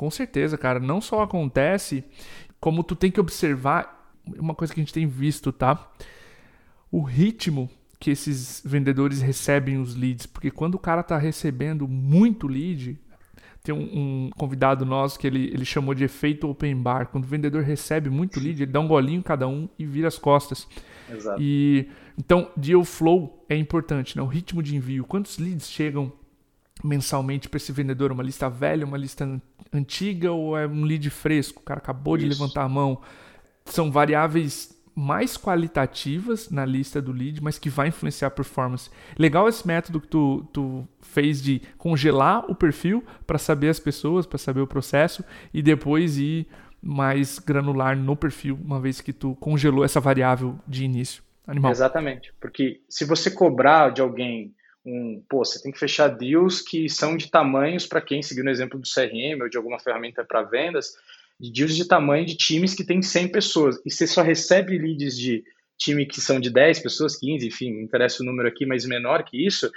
Com 0.00 0.10
certeza, 0.10 0.56
cara. 0.56 0.80
Não 0.80 0.98
só 0.98 1.20
acontece, 1.20 2.02
como 2.58 2.82
tu 2.82 2.96
tem 2.96 3.10
que 3.10 3.20
observar 3.20 4.10
uma 4.38 4.54
coisa 4.54 4.72
que 4.72 4.80
a 4.80 4.82
gente 4.82 4.94
tem 4.94 5.06
visto, 5.06 5.52
tá? 5.52 5.90
O 6.90 7.02
ritmo 7.02 7.68
que 7.98 8.10
esses 8.10 8.62
vendedores 8.64 9.20
recebem 9.20 9.76
os 9.76 9.94
leads. 9.94 10.24
Porque 10.24 10.50
quando 10.50 10.76
o 10.76 10.78
cara 10.78 11.02
tá 11.02 11.18
recebendo 11.18 11.86
muito 11.86 12.48
lead, 12.48 12.98
tem 13.62 13.74
um, 13.74 13.82
um, 13.82 14.30
convidado 14.38 14.86
nosso 14.86 15.18
que 15.18 15.26
ele, 15.26 15.50
ele 15.52 15.66
chamou 15.66 15.94
de 15.94 16.04
efeito 16.04 16.48
open 16.48 16.76
bar. 16.76 17.08
Quando 17.08 17.24
o 17.24 17.28
vendedor 17.28 17.62
recebe 17.62 18.08
muito 18.08 18.40
lead, 18.40 18.62
ele 18.62 18.72
dá 18.72 18.80
um 18.80 18.88
golinho 18.88 19.18
em 19.18 19.22
cada 19.22 19.46
um 19.46 19.68
e 19.78 19.84
vira 19.84 20.08
as 20.08 20.16
costas. 20.16 20.66
Exato. 21.12 21.42
E 21.42 21.90
então, 22.16 22.50
deal 22.56 22.82
flow 22.84 23.44
é 23.50 23.54
importante, 23.54 24.16
né? 24.16 24.22
O 24.22 24.26
ritmo 24.26 24.62
de 24.62 24.74
envio. 24.74 25.04
Quantos 25.04 25.36
leads 25.36 25.68
chegam 25.68 26.10
mensalmente 26.82 27.48
para 27.48 27.56
esse 27.56 27.72
vendedor? 27.72 28.12
Uma 28.12 28.22
lista 28.22 28.48
velha, 28.48 28.86
uma 28.86 28.96
lista 28.96 29.40
antiga 29.72 30.32
ou 30.32 30.56
é 30.56 30.66
um 30.66 30.84
lead 30.84 31.08
fresco? 31.10 31.60
O 31.60 31.64
cara 31.64 31.78
acabou 31.78 32.16
Isso. 32.16 32.24
de 32.24 32.30
levantar 32.30 32.64
a 32.64 32.68
mão. 32.68 33.00
São 33.64 33.90
variáveis 33.90 34.78
mais 34.94 35.36
qualitativas 35.36 36.50
na 36.50 36.64
lista 36.64 37.00
do 37.00 37.12
lead, 37.12 37.42
mas 37.42 37.58
que 37.58 37.70
vai 37.70 37.88
influenciar 37.88 38.28
a 38.28 38.30
performance. 38.30 38.90
Legal 39.18 39.48
esse 39.48 39.66
método 39.66 40.00
que 40.00 40.08
tu, 40.08 40.46
tu 40.52 40.86
fez 41.00 41.42
de 41.42 41.62
congelar 41.78 42.44
o 42.50 42.54
perfil 42.54 43.04
para 43.26 43.38
saber 43.38 43.68
as 43.68 43.80
pessoas, 43.80 44.26
para 44.26 44.38
saber 44.38 44.60
o 44.60 44.66
processo 44.66 45.24
e 45.54 45.62
depois 45.62 46.18
ir 46.18 46.46
mais 46.82 47.38
granular 47.38 47.96
no 47.96 48.16
perfil, 48.16 48.58
uma 48.62 48.80
vez 48.80 49.00
que 49.00 49.12
tu 49.12 49.34
congelou 49.36 49.84
essa 49.84 50.00
variável 50.00 50.58
de 50.66 50.84
início. 50.84 51.22
Animal. 51.46 51.72
Exatamente, 51.72 52.32
porque 52.40 52.80
se 52.88 53.04
você 53.04 53.30
cobrar 53.30 53.90
de 53.90 54.00
alguém 54.00 54.54
um, 54.84 55.22
pô, 55.28 55.44
você 55.44 55.60
tem 55.62 55.70
que 55.70 55.78
fechar 55.78 56.08
deals 56.08 56.62
que 56.62 56.88
são 56.88 57.16
de 57.16 57.30
tamanhos 57.30 57.86
para 57.86 58.00
quem 58.00 58.22
seguir 58.22 58.42
no 58.42 58.50
exemplo 58.50 58.78
do 58.78 58.88
CRM 58.88 59.42
ou 59.42 59.48
de 59.48 59.56
alguma 59.56 59.78
ferramenta 59.78 60.24
para 60.24 60.42
vendas, 60.42 60.92
de 61.38 61.52
deals 61.52 61.76
de 61.76 61.86
tamanho 61.86 62.26
de 62.26 62.36
times 62.36 62.74
que 62.74 62.84
tem 62.84 63.02
100 63.02 63.28
pessoas 63.28 63.80
e 63.84 63.90
você 63.90 64.06
só 64.06 64.22
recebe 64.22 64.78
leads 64.78 65.16
de 65.16 65.44
time 65.78 66.04
que 66.04 66.20
são 66.20 66.38
de 66.38 66.50
10 66.50 66.80
pessoas, 66.80 67.16
15, 67.16 67.46
enfim, 67.46 67.72
não 67.72 67.80
interessa 67.82 68.22
o 68.22 68.26
número 68.26 68.48
aqui, 68.48 68.66
mas 68.66 68.84
menor 68.84 69.24
que 69.24 69.46
isso, 69.46 69.70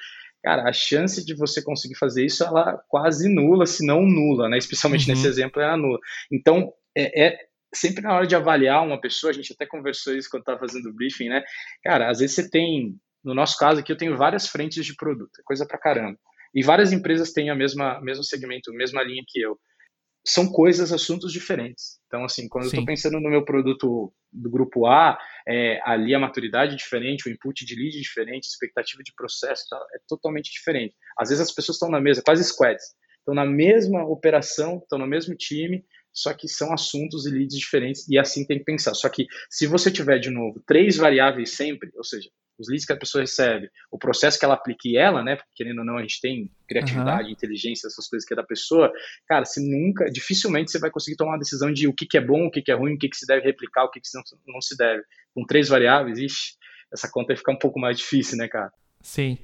cara, 0.44 0.68
a 0.68 0.74
chance 0.74 1.26
de 1.26 1.34
você 1.34 1.62
conseguir 1.62 1.96
fazer 1.96 2.26
isso 2.26 2.44
ela 2.44 2.78
quase 2.90 3.30
nula, 3.30 3.66
se 3.66 3.86
não 3.86 4.02
nula, 4.02 4.50
né? 4.50 4.58
Especialmente 4.58 5.10
uhum. 5.10 5.16
nesse 5.16 5.28
exemplo 5.28 5.62
é 5.62 5.78
nula. 5.78 6.00
Então, 6.30 6.74
é, 6.96 7.28
é, 7.28 7.40
sempre 7.74 8.04
na 8.04 8.14
hora 8.14 8.28
de 8.28 8.36
avaliar 8.36 8.86
uma 8.86 9.00
pessoa, 9.00 9.32
a 9.32 9.34
gente 9.34 9.54
até 9.54 9.66
conversou 9.66 10.14
isso 10.14 10.30
quando 10.30 10.42
estava 10.42 10.60
fazendo 10.60 10.90
o 10.90 10.94
briefing, 10.94 11.30
né? 11.30 11.44
Cara, 11.84 12.10
às 12.10 12.20
vezes 12.20 12.36
você 12.36 12.50
tem, 12.50 12.96
no 13.24 13.34
nosso 13.34 13.58
caso 13.58 13.80
aqui, 13.80 13.92
eu 13.92 13.98
tenho 13.98 14.18
várias 14.18 14.48
frentes 14.48 14.86
de 14.86 14.96
produto, 14.96 15.32
é 15.40 15.44
coisa 15.44 15.66
pra 15.66 15.78
caramba. 15.78 16.18
E 16.54 16.64
várias 16.64 16.92
empresas 16.92 17.32
têm 17.32 17.50
a 17.50 17.56
mesma 17.56 18.00
mesmo 18.02 18.24
segmento, 18.24 18.72
a 18.72 18.76
mesma 18.76 19.02
linha 19.02 19.24
que 19.28 19.42
eu 19.42 19.58
são 20.26 20.48
coisas, 20.48 20.94
assuntos 20.94 21.34
diferentes. 21.34 22.00
Então, 22.08 22.24
assim, 22.24 22.48
quando 22.48 22.64
Sim. 22.64 22.68
eu 22.68 22.72
estou 22.80 22.86
pensando 22.86 23.20
no 23.20 23.30
meu 23.30 23.44
produto 23.44 24.14
do 24.32 24.50
grupo 24.50 24.86
A, 24.86 25.18
é, 25.46 25.82
ali 25.84 26.16
a 26.16 26.20
maturidade 26.20 26.74
é 26.74 26.78
diferente, 26.78 27.28
o 27.28 27.32
input 27.32 27.66
de 27.66 27.76
lead 27.76 27.98
é 27.98 28.02
diferente, 28.02 28.46
a 28.46 28.54
expectativa 28.54 29.04
de 29.04 29.14
processo 29.16 29.66
tá, 29.70 29.78
é 29.94 30.00
totalmente 30.08 30.50
diferente. 30.52 30.96
Às 31.18 31.30
vezes 31.30 31.42
as 31.42 31.54
pessoas 31.54 31.76
estão 31.76 31.90
na 31.90 32.00
mesa, 32.00 32.24
quase 32.26 32.44
squads, 32.46 32.84
estão 33.20 33.36
na 33.36 33.46
mesma 33.46 34.06
operação, 34.06 34.78
estão 34.78 34.98
no 34.98 35.08
mesmo 35.08 35.36
time, 35.36 35.84
só 36.14 36.34
que 36.34 36.48
são 36.48 36.72
assuntos 36.72 37.26
e 37.26 37.32
leads 37.32 37.58
diferentes 37.58 38.08
e 38.08 38.18
assim 38.18 38.46
tem 38.46 38.60
que 38.60 38.66
pensar. 38.66 38.94
Só 38.94 39.10
que 39.10 39.26
se 39.50 39.68
você 39.68 39.92
tiver, 39.92 40.20
de 40.20 40.30
novo, 40.30 40.64
três 40.66 40.96
variáveis 40.96 41.56
sempre, 41.56 41.90
ou 41.96 42.04
seja, 42.04 42.30
os 42.58 42.70
leads 42.70 42.86
que 42.86 42.94
a 42.94 42.98
pessoa 42.98 43.22
recebe, 43.22 43.70
o 43.92 43.98
processo 43.98 44.38
que 44.38 44.46
ela 44.46 44.54
aplique 44.54 44.98
ela, 44.98 45.24
né? 45.24 45.36
Porque 45.36 45.52
querendo 45.56 45.80
ou 45.80 45.86
não, 45.86 45.98
a 45.98 46.02
gente 46.02 46.22
tem 46.22 46.52
criatividade, 46.68 47.26
uhum. 47.26 47.32
inteligência, 47.32 47.88
essas 47.88 48.08
coisas 48.08 48.28
que 48.28 48.34
é 48.34 48.38
da 48.38 48.44
pessoa. 48.44 48.92
Cara, 49.28 49.46
você 49.46 49.60
nunca, 49.60 50.06
dificilmente 50.06 50.72
você 50.72 50.80
vai 50.80 50.92
conseguir 50.92 51.18
tomar 51.18 51.32
uma 51.32 51.40
decisão 51.40 51.72
de 51.72 51.88
o 51.88 51.94
que, 51.94 52.06
que 52.06 52.18
é 52.18 52.22
bom, 52.22 52.46
o 52.46 52.52
que, 52.52 52.62
que 52.62 52.72
é 52.72 52.76
ruim, 52.76 52.94
o 52.94 52.98
que, 52.98 53.10
que 53.10 53.18
se 53.18 53.26
deve 53.26 53.42
replicar, 53.46 53.86
o 53.86 53.90
que, 53.90 54.00
que 54.00 54.08
não, 54.14 54.24
não 54.48 54.62
se 54.62 54.78
deve. 54.78 55.04
Com 55.34 55.46
três 55.46 55.68
variáveis, 55.68 56.20
ixi, 56.20 56.54
essa 56.92 57.10
conta 57.10 57.28
vai 57.30 57.38
ficar 57.38 57.54
um 57.54 57.60
pouco 57.60 57.80
mais 57.80 57.98
difícil, 57.98 58.38
né, 58.38 58.48
cara? 58.48 58.72
Sim. 59.02 59.38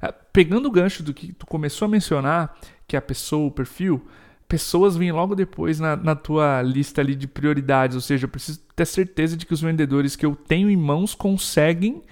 É, 0.00 0.10
pegando 0.32 0.66
o 0.66 0.70
gancho 0.70 1.02
do 1.02 1.12
que 1.12 1.32
tu 1.32 1.46
começou 1.46 1.86
a 1.86 1.88
mencionar, 1.88 2.58
que 2.88 2.96
é 2.96 2.98
a 2.98 3.02
pessoa, 3.02 3.46
o 3.46 3.50
perfil, 3.50 4.06
pessoas 4.48 4.96
vêm 4.96 5.12
logo 5.12 5.34
depois 5.34 5.80
na, 5.80 5.96
na, 5.96 6.14
tua 6.14 6.62
lista 6.62 7.00
ali 7.00 7.14
de 7.14 7.26
prioridades. 7.26 7.94
Ou 7.94 8.00
seja, 8.00 8.24
eu 8.24 8.28
preciso 8.28 8.60
ter 8.74 8.86
certeza 8.86 9.36
de 9.36 9.46
que 9.46 9.54
os 9.54 9.60
vendedores 9.60 10.16
que 10.16 10.24
eu 10.24 10.34
tenho 10.34 10.70
em 10.70 10.76
mãos 10.76 11.14
conseguem 11.14 12.02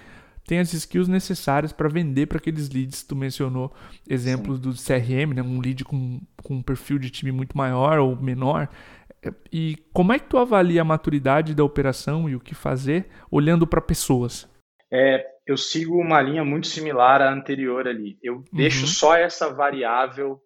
tem 0.45 0.59
as 0.59 0.73
skills 0.73 1.07
necessárias 1.07 1.71
para 1.71 1.89
vender 1.89 2.27
para 2.27 2.37
aqueles 2.37 2.69
leads. 2.69 3.03
Tu 3.03 3.15
mencionou 3.15 3.73
exemplos 4.09 4.57
Sim. 4.57 4.61
do 4.61 4.73
CRM, 4.73 5.33
né? 5.33 5.41
um 5.41 5.59
lead 5.59 5.83
com, 5.85 6.21
com 6.43 6.55
um 6.55 6.61
perfil 6.61 6.99
de 6.99 7.09
time 7.09 7.31
muito 7.31 7.57
maior 7.57 7.99
ou 7.99 8.15
menor. 8.15 8.69
E 9.51 9.77
como 9.93 10.11
é 10.11 10.19
que 10.19 10.27
tu 10.27 10.37
avalia 10.37 10.81
a 10.81 10.85
maturidade 10.85 11.55
da 11.55 11.63
operação 11.63 12.29
e 12.29 12.35
o 12.35 12.39
que 12.39 12.53
fazer 12.53 13.07
olhando 13.31 13.65
para 13.65 13.79
pessoas? 13.79 14.49
É, 14.91 15.25
eu 15.47 15.57
sigo 15.57 15.97
uma 15.97 16.21
linha 16.21 16.43
muito 16.43 16.67
similar 16.67 17.21
à 17.21 17.31
anterior 17.31 17.87
ali. 17.87 18.17
Eu 18.21 18.35
uhum. 18.35 18.43
deixo 18.51 18.85
só 18.85 19.15
essa 19.15 19.49
variável 19.49 20.41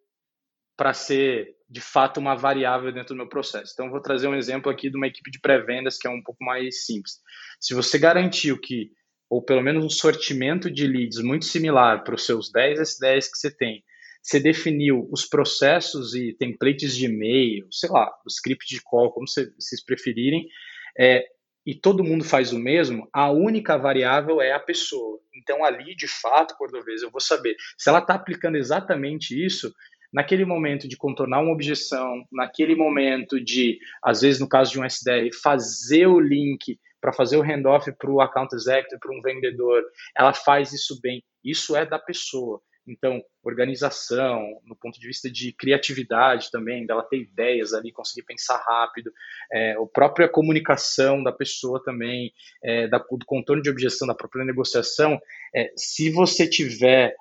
para 0.77 0.93
ser 0.93 1.55
de 1.69 1.81
fato 1.81 2.19
uma 2.19 2.35
variável 2.35 2.91
dentro 2.93 3.13
do 3.13 3.17
meu 3.17 3.27
processo. 3.27 3.73
Então, 3.73 3.89
vou 3.89 3.99
trazer 3.99 4.27
um 4.27 4.35
exemplo 4.35 4.71
aqui 4.71 4.89
de 4.89 4.95
uma 4.95 5.07
equipe 5.07 5.29
de 5.29 5.39
pré-vendas 5.39 5.97
que 5.97 6.07
é 6.07 6.09
um 6.09 6.21
pouco 6.21 6.43
mais 6.43 6.85
simples. 6.85 7.15
Se 7.59 7.73
você 7.73 7.97
garantiu 7.97 8.59
que 8.59 8.91
ou 9.29 9.41
pelo 9.41 9.61
menos 9.61 9.83
um 9.83 9.89
sortimento 9.89 10.71
de 10.71 10.87
leads 10.87 11.21
muito 11.21 11.45
similar 11.45 12.03
para 12.03 12.15
os 12.15 12.25
seus 12.25 12.51
10 12.51 12.79
S10 12.79 13.31
que 13.31 13.37
você 13.37 13.51
tem, 13.51 13.83
você 14.21 14.39
definiu 14.39 15.07
os 15.11 15.25
processos 15.25 16.13
e 16.13 16.33
templates 16.33 16.95
de 16.95 17.05
e-mail, 17.05 17.65
sei 17.71 17.89
lá, 17.89 18.09
o 18.25 18.29
script 18.29 18.67
de 18.67 18.81
call, 18.83 19.11
como 19.11 19.27
vocês 19.27 19.83
preferirem, 19.85 20.47
é, 20.99 21.23
e 21.65 21.75
todo 21.75 22.03
mundo 22.03 22.23
faz 22.23 22.51
o 22.51 22.59
mesmo, 22.59 23.07
a 23.13 23.31
única 23.31 23.77
variável 23.77 24.41
é 24.41 24.51
a 24.51 24.59
pessoa. 24.59 25.19
Então, 25.35 25.63
ali, 25.63 25.95
de 25.95 26.07
fato, 26.07 26.55
Cordovez, 26.57 27.03
eu 27.03 27.11
vou 27.11 27.21
saber 27.21 27.55
se 27.77 27.89
ela 27.89 27.99
está 27.99 28.15
aplicando 28.15 28.57
exatamente 28.57 29.33
isso, 29.33 29.73
naquele 30.11 30.45
momento 30.45 30.87
de 30.87 30.97
contornar 30.97 31.41
uma 31.41 31.51
objeção, 31.51 32.23
naquele 32.31 32.75
momento 32.75 33.39
de, 33.39 33.79
às 34.03 34.21
vezes, 34.21 34.39
no 34.39 34.47
caso 34.49 34.71
de 34.71 34.79
um 34.79 34.85
SDR, 34.85 35.29
fazer 35.41 36.07
o 36.07 36.19
link 36.19 36.79
para 37.07 37.13
fazer 37.13 37.37
o 37.37 37.41
handoff 37.41 37.89
para 37.93 38.11
o 38.11 38.19
account 38.19 38.53
executive, 38.53 38.99
para 38.99 39.17
um 39.17 39.21
vendedor, 39.21 39.81
ela 40.13 40.33
faz 40.33 40.73
isso 40.73 40.99
bem. 41.01 41.23
Isso 41.41 41.73
é 41.73 41.85
da 41.85 41.97
pessoa. 41.97 42.61
Então, 42.85 43.23
organização, 43.41 44.43
no 44.65 44.75
ponto 44.75 44.99
de 44.99 45.07
vista 45.07 45.31
de 45.31 45.53
criatividade 45.53 46.51
também, 46.51 46.85
dela 46.85 47.03
ter 47.03 47.19
ideias 47.19 47.73
ali, 47.73 47.93
conseguir 47.93 48.25
pensar 48.25 48.57
rápido, 48.57 49.09
é, 49.53 49.71
a 49.71 49.85
própria 49.85 50.27
comunicação 50.27 51.23
da 51.23 51.31
pessoa 51.31 51.81
também, 51.81 52.33
é, 52.61 52.89
da, 52.89 52.97
do 52.97 53.25
contorno 53.25 53.63
de 53.63 53.69
objeção, 53.69 54.05
da 54.05 54.15
própria 54.15 54.43
negociação, 54.43 55.17
é, 55.55 55.71
se 55.77 56.09
você 56.09 56.45
tiver, 56.45 57.15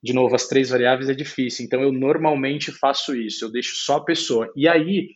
de 0.00 0.12
novo, 0.12 0.36
as 0.36 0.46
três 0.46 0.70
variáveis 0.70 1.10
é 1.10 1.14
difícil, 1.14 1.64
então 1.64 1.80
eu 1.80 1.90
normalmente 1.90 2.70
faço 2.70 3.16
isso, 3.16 3.44
eu 3.44 3.50
deixo 3.50 3.74
só 3.74 3.96
a 3.96 4.04
pessoa. 4.04 4.52
E 4.54 4.68
aí, 4.68 5.08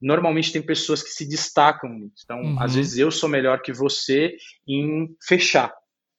normalmente 0.00 0.52
tem 0.52 0.62
pessoas 0.62 1.02
que 1.02 1.10
se 1.10 1.28
destacam 1.28 1.90
muito. 1.90 2.14
Então, 2.24 2.40
uhum. 2.40 2.60
às 2.60 2.74
vezes 2.74 2.98
eu 2.98 3.10
sou 3.10 3.28
melhor 3.28 3.60
que 3.60 3.72
você 3.72 4.36
em 4.66 5.14
fechar. 5.26 5.72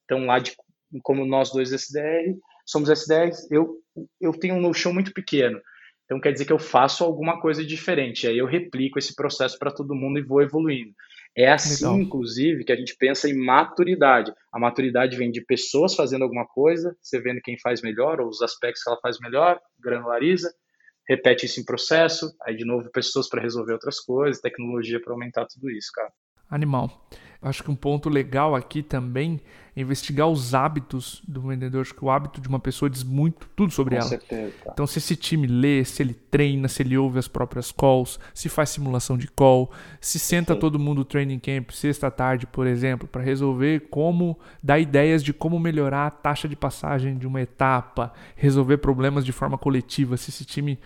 Então, 0.06 0.26
lá 0.26 0.40
de 0.40 0.56
como 1.04 1.26
nós 1.26 1.52
dois 1.52 1.72
SDR, 1.72 2.36
somos 2.66 2.90
SDR, 2.90 3.32
eu 3.50 3.82
eu 4.20 4.32
tenho 4.34 4.56
um 4.56 4.62
no-show 4.62 4.94
muito 4.94 5.14
pequeno. 5.14 5.60
Então 6.06 6.20
quer 6.20 6.34
dizer 6.34 6.46
que 6.46 6.52
eu 6.52 6.60
faço 6.60 7.04
alguma 7.04 7.40
coisa 7.40 7.64
diferente. 7.64 8.28
Aí 8.28 8.38
eu 8.38 8.46
replico 8.46 9.00
esse 9.00 9.16
processo 9.16 9.58
para 9.58 9.72
todo 9.72 9.96
mundo 9.96 10.20
e 10.20 10.24
vou 10.24 10.42
evoluindo. 10.42 10.94
É 11.38 11.50
assim, 11.50 11.86
Legal. 11.86 12.02
inclusive, 12.02 12.66
que 12.66 12.72
a 12.74 12.76
gente 12.76 12.98
pensa 12.98 13.30
em 13.30 13.34
maturidade. 13.34 14.34
A 14.52 14.60
maturidade 14.60 15.16
vem 15.16 15.32
de 15.32 15.40
pessoas 15.40 15.96
fazendo 15.96 16.24
alguma 16.24 16.46
coisa, 16.46 16.94
você 17.02 17.22
vendo 17.22 17.40
quem 17.42 17.58
faz 17.58 17.82
melhor, 17.82 18.20
ou 18.20 18.28
os 18.28 18.42
aspectos 18.42 18.84
que 18.84 18.90
ela 18.90 19.00
faz 19.00 19.18
melhor, 19.20 19.58
granulariza, 19.80 20.54
repete 21.12 21.46
isso 21.46 21.60
em 21.60 21.66
processo, 21.66 22.34
aí 22.42 22.56
de 22.56 22.66
novo 22.66 22.90
pessoas 22.90 23.28
para 23.28 23.42
resolver 23.42 23.74
outras 23.74 24.00
coisas, 24.00 24.42
tecnologia 24.42 25.00
para 25.02 25.12
aumentar 25.12 25.46
tudo 25.46 25.70
isso, 25.70 25.92
cara. 25.94 26.12
Animal. 26.50 27.06
Acho 27.42 27.64
que 27.64 27.72
um 27.72 27.76
ponto 27.76 28.08
legal 28.08 28.56
aqui 28.56 28.84
também 28.84 29.42
é 29.76 29.82
investigar 29.82 30.28
os 30.28 30.54
hábitos 30.54 31.24
do 31.28 31.42
vendedor. 31.42 31.82
Acho 31.82 31.96
que 31.96 32.06
o 32.06 32.10
hábito 32.12 32.40
de 32.40 32.48
uma 32.48 32.60
pessoa 32.60 32.88
diz 32.88 33.04
muito, 33.04 33.50
tudo 33.56 33.74
sobre 33.74 33.96
Com 33.96 34.02
ela. 34.02 34.10
Certeza. 34.10 34.54
Então, 34.68 34.86
se 34.86 35.00
esse 35.00 35.16
time 35.16 35.48
lê, 35.48 35.84
se 35.84 36.04
ele 36.04 36.14
treina, 36.14 36.68
se 36.68 36.84
ele 36.84 36.96
ouve 36.96 37.18
as 37.18 37.28
próprias 37.28 37.72
calls, 37.72 38.20
se 38.32 38.48
faz 38.48 38.70
simulação 38.70 39.18
de 39.18 39.28
call, 39.28 39.72
se 40.00 40.20
senta 40.20 40.54
Sim. 40.54 40.60
todo 40.60 40.78
mundo 40.78 41.00
no 41.00 41.06
training 41.06 41.40
camp 41.40 41.72
sexta 41.72 42.12
tarde, 42.12 42.46
por 42.46 42.68
exemplo, 42.68 43.08
para 43.08 43.24
resolver 43.24 43.88
como 43.90 44.38
dar 44.62 44.78
ideias 44.78 45.24
de 45.24 45.34
como 45.34 45.60
melhorar 45.60 46.06
a 46.06 46.12
taxa 46.12 46.48
de 46.48 46.56
passagem 46.56 47.18
de 47.18 47.26
uma 47.26 47.42
etapa, 47.42 48.14
resolver 48.36 48.78
problemas 48.78 49.26
de 49.26 49.32
forma 49.32 49.58
coletiva. 49.58 50.16
Se 50.16 50.30
esse 50.30 50.46
time 50.46 50.78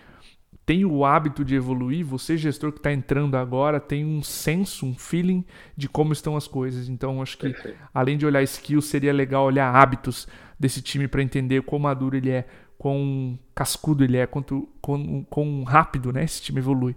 tem 0.66 0.84
o 0.84 1.06
hábito 1.06 1.46
de 1.46 1.56
evoluir, 1.56 2.04
você, 2.04 2.36
gestor 2.36 2.72
que 2.72 2.80
está 2.80 2.92
entrando 2.92 3.36
agora, 3.36 3.80
tem 3.80 4.04
um 4.04 4.24
senso, 4.24 4.86
um 4.86 4.96
feeling 4.96 5.46
de 5.78 5.88
como 5.88 6.12
estão 6.12 6.36
as 6.36 6.48
coisas. 6.48 6.90
Então, 6.90 7.22
acho 7.22 7.38
que 7.38 7.54
além 7.94 8.18
de 8.18 8.26
olhar 8.26 8.42
skills, 8.42 8.86
seria 8.86 9.14
legal 9.14 9.46
olhar 9.46 9.74
hábitos 9.74 10.28
desse 10.60 10.82
time 10.82 11.08
para 11.08 11.22
entender 11.22 11.62
quão 11.62 11.80
maduro 11.80 12.18
ele 12.18 12.32
é, 12.32 12.46
quão 12.80 13.38
cascudo 13.54 14.04
ele 14.04 14.18
é, 14.18 14.26
quanto, 14.26 14.68
quão, 14.82 15.24
quão 15.30 15.64
rápido 15.64 16.12
né, 16.12 16.24
esse 16.24 16.42
time 16.42 16.60
evolui. 16.60 16.96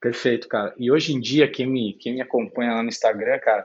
Perfeito, 0.00 0.48
cara. 0.48 0.74
E 0.78 0.90
hoje 0.90 1.12
em 1.12 1.20
dia, 1.20 1.50
quem 1.50 1.66
me, 1.66 1.92
quem 1.92 2.14
me 2.14 2.22
acompanha 2.22 2.72
lá 2.72 2.82
no 2.82 2.88
Instagram, 2.88 3.38
cara, 3.40 3.64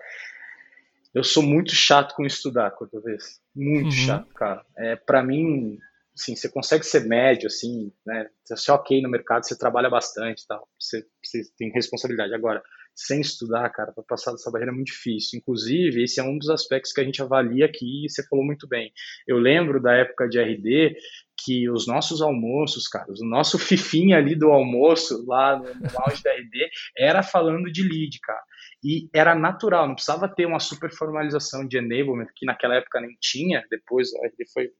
eu 1.13 1.23
sou 1.23 1.41
muito 1.41 1.73
chato 1.73 2.13
com 2.13 2.25
estudar, 2.25 2.71
quando 2.71 3.01
vez. 3.01 3.39
Muito 3.55 3.85
uhum. 3.85 3.91
chato, 3.91 4.33
cara. 4.33 4.65
É, 4.77 4.97
para 4.97 5.23
mim, 5.23 5.77
assim, 6.17 6.35
você 6.35 6.49
consegue 6.49 6.85
ser 6.85 7.05
médio, 7.05 7.47
assim, 7.47 7.91
né? 8.05 8.29
Você 8.45 8.71
é 8.71 8.73
ok 8.73 9.01
no 9.01 9.09
mercado, 9.09 9.45
você 9.45 9.57
trabalha 9.57 9.89
bastante 9.89 10.45
tal, 10.47 10.67
você, 10.79 11.05
você 11.23 11.41
tem 11.57 11.71
responsabilidade. 11.71 12.33
Agora, 12.33 12.63
sem 12.95 13.19
estudar, 13.19 13.69
cara, 13.71 13.91
para 13.91 14.03
passar 14.03 14.31
dessa 14.31 14.49
barreira 14.49 14.71
é 14.71 14.75
muito 14.75 14.87
difícil. 14.87 15.37
Inclusive, 15.37 16.01
esse 16.01 16.19
é 16.19 16.23
um 16.23 16.37
dos 16.37 16.49
aspectos 16.49 16.93
que 16.93 17.01
a 17.01 17.03
gente 17.03 17.21
avalia 17.21 17.65
aqui 17.65 18.05
e 18.05 18.09
você 18.09 18.25
falou 18.25 18.45
muito 18.45 18.67
bem. 18.67 18.91
Eu 19.27 19.37
lembro 19.37 19.81
da 19.81 19.93
época 19.93 20.29
de 20.29 20.39
RD 20.39 20.95
que 21.43 21.69
os 21.69 21.85
nossos 21.85 22.21
almoços, 22.21 22.87
cara, 22.87 23.07
o 23.09 23.25
nosso 23.25 23.59
fifinha 23.59 24.17
ali 24.17 24.35
do 24.35 24.49
almoço 24.49 25.25
lá 25.27 25.59
no, 25.59 25.65
auge 25.99 26.23
da 26.23 26.31
RD 26.31 26.69
era 26.97 27.21
falando 27.21 27.69
de 27.69 27.83
lead, 27.83 28.17
cara. 28.21 28.41
E 28.81 29.09
era 29.13 29.35
natural, 29.35 29.87
não 29.87 29.95
precisava 29.95 30.29
ter 30.29 30.45
uma 30.45 30.59
super 30.59 30.89
formalização 30.89 31.67
de 31.67 31.77
enablement, 31.77 32.27
que 32.33 32.45
naquela 32.45 32.75
época 32.75 33.01
nem 33.01 33.17
tinha, 33.19 33.65
depois 33.69 34.13
ele 34.13 34.47
foi, 34.53 34.71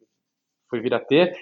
foi 0.76 0.82
vir 0.82 0.94
a 0.94 1.00
ter. 1.00 1.36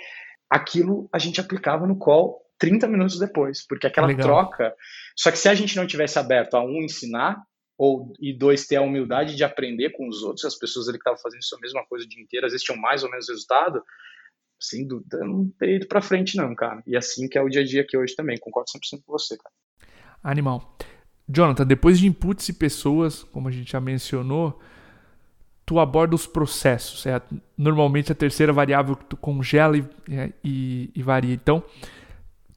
Aquilo 0.50 1.10
a 1.12 1.18
gente 1.18 1.42
aplicava 1.42 1.88
no 1.88 1.98
call 1.98 2.42
30 2.60 2.88
minutos 2.88 3.20
depois, 3.20 3.66
porque 3.66 3.88
aquela 3.88 4.08
Legal. 4.08 4.28
troca. 4.28 4.74
Só 5.18 5.32
que 5.32 5.38
se 5.38 5.50
a 5.50 5.56
gente 5.56 5.76
não 5.76 5.88
tivesse 5.88 6.20
aberto 6.20 6.56
a 6.56 6.64
um 6.64 6.82
ensinar, 6.82 7.42
ou 7.78 8.14
e 8.20 8.38
dois 8.38 8.68
ter 8.68 8.76
a 8.76 8.82
humildade 8.82 9.36
de 9.36 9.44
aprender 9.44 9.90
com 9.92 10.08
os 10.08 10.22
outros, 10.22 10.46
as 10.46 10.58
pessoas 10.58 10.88
ali 10.88 10.98
que 10.98 11.02
estavam 11.02 11.20
fazendo 11.20 11.42
isso 11.42 11.56
a 11.56 11.60
mesma 11.60 11.84
coisa 11.86 12.06
o 12.06 12.08
dia 12.08 12.22
inteiro, 12.22 12.46
às 12.46 12.52
vezes 12.52 12.66
tinham 12.66 12.80
mais 12.80 13.04
ou 13.04 13.10
menos 13.10 13.28
resultado, 13.28 13.84
sem 14.60 14.88
dúvida, 14.88 15.20
não 15.20 15.50
teria 15.60 15.78
ido 15.78 15.88
para 15.88 16.02
frente 16.02 16.38
não, 16.38 16.54
cara. 16.56 16.82
E 16.86 16.96
assim 16.96 17.28
que 17.28 17.38
é 17.38 17.42
o 17.42 17.50
dia 17.50 17.62
a 17.62 17.66
dia 17.66 17.82
aqui 17.82 17.98
hoje 17.98 18.16
também, 18.16 18.38
concordo 18.40 18.70
100% 18.70 19.02
com 19.06 19.12
você, 19.12 19.38
cara. 19.38 19.54
Animal. 20.24 20.78
Jonathan, 21.28 21.66
depois 21.66 22.00
de 22.00 22.08
inputs 22.08 22.48
e 22.50 22.54
pessoas, 22.54 23.24
como 23.24 23.48
a 23.48 23.52
gente 23.52 23.72
já 23.72 23.82
mencionou, 23.82 24.62
tu 25.66 25.80
aborda 25.80 26.16
os 26.16 26.28
processos. 26.28 27.06
É 27.06 27.22
normalmente 27.58 28.12
a 28.12 28.16
terceira 28.16 28.52
variável 28.52 28.96
que 28.96 29.06
tu 29.06 29.18
congela 29.18 29.78
e, 29.78 29.86
é, 30.10 30.32
e, 30.44 30.92
e 30.96 31.02
varia. 31.02 31.34
Então, 31.34 31.64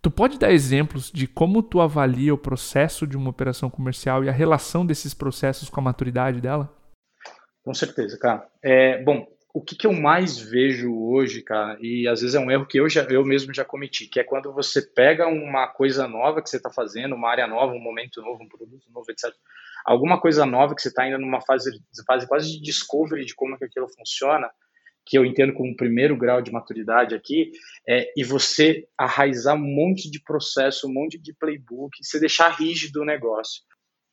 tu 0.02 0.10
pode 0.10 0.38
dar 0.38 0.52
exemplos 0.52 1.10
de 1.10 1.26
como 1.26 1.62
tu 1.62 1.80
avalia 1.80 2.34
o 2.34 2.38
processo 2.38 3.06
de 3.06 3.16
uma 3.16 3.30
operação 3.30 3.70
comercial 3.70 4.24
e 4.24 4.28
a 4.28 4.32
relação 4.32 4.84
desses 4.84 5.14
processos 5.14 5.68
com 5.68 5.80
a 5.80 5.84
maturidade 5.84 6.40
dela? 6.40 6.72
Com 7.64 7.74
certeza, 7.74 8.16
cara. 8.18 8.46
É, 8.62 9.02
bom, 9.02 9.26
o 9.56 9.62
que, 9.62 9.74
que 9.74 9.86
eu 9.86 9.92
mais 9.94 10.36
vejo 10.36 10.94
hoje, 10.94 11.40
cara, 11.40 11.78
e 11.80 12.06
às 12.06 12.20
vezes 12.20 12.34
é 12.34 12.38
um 12.38 12.50
erro 12.50 12.66
que 12.66 12.78
eu, 12.78 12.90
já, 12.90 13.04
eu 13.04 13.24
mesmo 13.24 13.54
já 13.54 13.64
cometi, 13.64 14.06
que 14.06 14.20
é 14.20 14.22
quando 14.22 14.52
você 14.52 14.82
pega 14.82 15.26
uma 15.28 15.66
coisa 15.66 16.06
nova 16.06 16.42
que 16.42 16.50
você 16.50 16.58
está 16.58 16.70
fazendo, 16.70 17.14
uma 17.14 17.30
área 17.30 17.46
nova, 17.46 17.72
um 17.72 17.80
momento 17.80 18.20
novo, 18.20 18.44
um 18.44 18.48
produto 18.48 18.86
novo, 18.90 19.10
etc. 19.10 19.34
Alguma 19.82 20.20
coisa 20.20 20.44
nova 20.44 20.74
que 20.74 20.82
você 20.82 20.88
está 20.88 21.04
ainda 21.04 21.16
numa 21.16 21.40
fase, 21.40 21.70
fase 22.06 22.28
quase 22.28 22.52
de 22.52 22.60
discovery 22.60 23.24
de 23.24 23.34
como 23.34 23.54
é 23.54 23.56
que 23.56 23.64
aquilo 23.64 23.88
funciona, 23.88 24.50
que 25.06 25.16
eu 25.16 25.24
entendo 25.24 25.54
como 25.54 25.72
o 25.72 25.76
primeiro 25.76 26.18
grau 26.18 26.42
de 26.42 26.52
maturidade 26.52 27.14
aqui, 27.14 27.50
é, 27.88 28.12
e 28.14 28.22
você 28.22 28.86
arraizar 28.98 29.56
um 29.56 29.74
monte 29.74 30.10
de 30.10 30.20
processo, 30.20 30.86
um 30.86 30.92
monte 30.92 31.16
de 31.16 31.32
playbook, 31.32 31.96
você 32.04 32.20
deixar 32.20 32.50
rígido 32.50 33.00
o 33.00 33.06
negócio. 33.06 33.62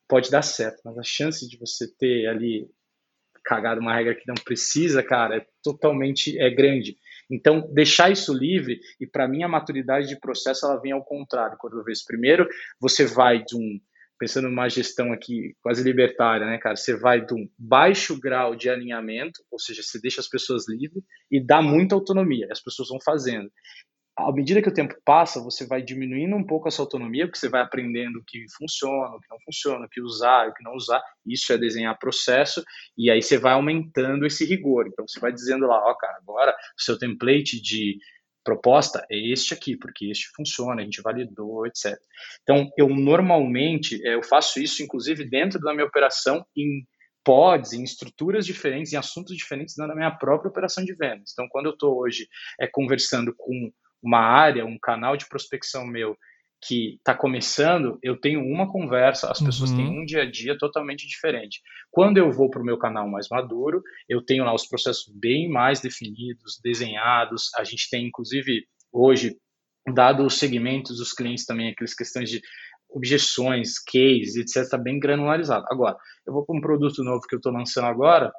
Pode 0.07 0.31
dar 0.31 0.41
certo, 0.41 0.79
mas 0.85 0.97
a 0.97 1.03
chance 1.03 1.45
de 1.49 1.57
você 1.57 1.85
ter 1.99 2.27
ali 2.27 2.65
cagado 3.43 3.81
uma 3.81 3.93
regra 3.93 4.15
que 4.15 4.27
não 4.27 4.35
precisa, 4.35 5.03
cara, 5.03 5.37
é 5.37 5.45
totalmente 5.61 6.37
é 6.39 6.49
grande. 6.49 6.97
Então, 7.29 7.61
deixar 7.73 8.11
isso 8.11 8.33
livre, 8.33 8.79
e 8.99 9.07
para 9.07 9.27
mim 9.27 9.43
a 9.43 9.47
maturidade 9.47 10.07
de 10.07 10.19
processo 10.19 10.65
ela 10.65 10.79
vem 10.79 10.91
ao 10.91 11.03
contrário. 11.03 11.57
Quando 11.57 11.77
eu 11.77 11.83
vejo 11.83 12.01
primeiro, 12.05 12.47
você 12.79 13.05
vai 13.05 13.43
de 13.43 13.55
um, 13.55 13.79
pensando 14.19 14.49
numa 14.49 14.69
gestão 14.69 15.11
aqui 15.11 15.55
quase 15.61 15.83
libertária, 15.83 16.45
né, 16.45 16.57
cara? 16.57 16.75
Você 16.75 16.95
vai 16.95 17.25
de 17.25 17.33
um 17.33 17.47
baixo 17.57 18.19
grau 18.19 18.55
de 18.55 18.69
alinhamento, 18.69 19.41
ou 19.51 19.59
seja, 19.59 19.81
você 19.81 19.99
deixa 19.99 20.21
as 20.21 20.27
pessoas 20.27 20.67
livres 20.67 21.03
e 21.31 21.43
dá 21.43 21.61
muita 21.61 21.95
autonomia, 21.95 22.47
as 22.51 22.61
pessoas 22.61 22.89
vão 22.89 22.99
fazendo 23.03 23.49
à 24.15 24.31
medida 24.31 24.61
que 24.61 24.69
o 24.69 24.73
tempo 24.73 24.95
passa, 25.03 25.41
você 25.41 25.65
vai 25.65 25.81
diminuindo 25.81 26.35
um 26.35 26.45
pouco 26.45 26.67
essa 26.67 26.81
autonomia, 26.81 27.25
porque 27.25 27.39
você 27.39 27.49
vai 27.49 27.61
aprendendo 27.61 28.19
o 28.19 28.23
que 28.23 28.45
funciona, 28.57 29.15
o 29.15 29.19
que 29.19 29.29
não 29.29 29.39
funciona, 29.45 29.85
o 29.85 29.89
que 29.89 30.01
usar, 30.01 30.47
o 30.47 30.53
que 30.53 30.63
não 30.63 30.73
usar. 30.73 31.01
Isso 31.25 31.51
é 31.51 31.57
desenhar 31.57 31.97
processo, 31.97 32.63
e 32.97 33.09
aí 33.09 33.21
você 33.21 33.37
vai 33.37 33.53
aumentando 33.53 34.25
esse 34.25 34.45
rigor. 34.45 34.87
Então 34.87 35.07
você 35.07 35.19
vai 35.19 35.31
dizendo 35.31 35.65
lá, 35.65 35.83
ó, 35.83 35.91
oh, 35.91 35.97
cara, 35.97 36.17
agora 36.17 36.51
o 36.77 36.81
seu 36.81 36.97
template 36.97 37.61
de 37.61 37.97
proposta 38.43 39.05
é 39.09 39.17
este 39.17 39.53
aqui, 39.53 39.77
porque 39.77 40.05
este 40.11 40.29
funciona, 40.35 40.81
a 40.81 40.83
gente 40.83 41.01
validou, 41.01 41.65
etc. 41.65 41.97
Então, 42.43 42.69
eu 42.77 42.89
normalmente, 42.89 44.05
é, 44.05 44.15
eu 44.15 44.21
faço 44.21 44.59
isso, 44.59 44.83
inclusive, 44.83 45.23
dentro 45.23 45.59
da 45.59 45.73
minha 45.73 45.85
operação, 45.85 46.45
em 46.55 46.85
pods, 47.23 47.71
em 47.71 47.83
estruturas 47.83 48.45
diferentes, 48.45 48.91
em 48.91 48.97
assuntos 48.97 49.35
diferentes, 49.35 49.77
na 49.77 49.95
minha 49.95 50.11
própria 50.11 50.49
operação 50.49 50.83
de 50.83 50.93
vendas. 50.93 51.31
Então, 51.31 51.47
quando 51.49 51.67
eu 51.67 51.71
estou 51.71 51.97
hoje 51.97 52.27
é, 52.59 52.67
conversando 52.67 53.33
com 53.33 53.71
uma 54.03 54.19
área, 54.19 54.65
um 54.65 54.77
canal 54.77 55.15
de 55.15 55.27
prospecção 55.27 55.85
meu 55.85 56.17
que 56.65 56.95
está 56.95 57.13
começando, 57.13 57.99
eu 58.01 58.17
tenho 58.17 58.41
uma 58.41 58.71
conversa, 58.71 59.29
as 59.29 59.41
pessoas 59.41 59.71
uhum. 59.71 59.77
têm 59.77 60.01
um 60.01 60.05
dia 60.05 60.21
a 60.21 60.29
dia 60.29 60.57
totalmente 60.57 61.05
diferente. 61.07 61.61
Quando 61.91 62.17
eu 62.17 62.31
vou 62.31 62.49
para 62.49 62.61
o 62.61 62.65
meu 62.65 62.77
canal 62.77 63.07
mais 63.07 63.27
maduro, 63.29 63.81
eu 64.07 64.23
tenho 64.23 64.45
lá 64.45 64.53
os 64.53 64.65
processos 64.65 65.11
bem 65.13 65.49
mais 65.49 65.81
definidos, 65.81 66.59
desenhados. 66.63 67.49
A 67.57 67.65
gente 67.65 67.89
tem, 67.89 68.07
inclusive, 68.07 68.65
hoje, 68.93 69.35
dado 69.93 70.25
os 70.25 70.39
segmentos 70.39 70.99
dos 70.99 71.11
clientes 71.11 71.45
também, 71.45 71.69
aquelas 71.69 71.93
questões 71.93 72.29
de 72.29 72.41
objeções, 72.89 73.79
cases, 73.79 74.37
etc., 74.37 74.63
está 74.63 74.77
bem 74.77 74.99
granularizado. 74.99 75.65
Agora, 75.69 75.97
eu 76.25 76.31
vou 76.31 76.45
para 76.45 76.55
um 76.55 76.61
produto 76.61 77.03
novo 77.03 77.27
que 77.27 77.35
eu 77.35 77.39
estou 77.39 77.51
lançando 77.51 77.87
agora, 77.87 78.31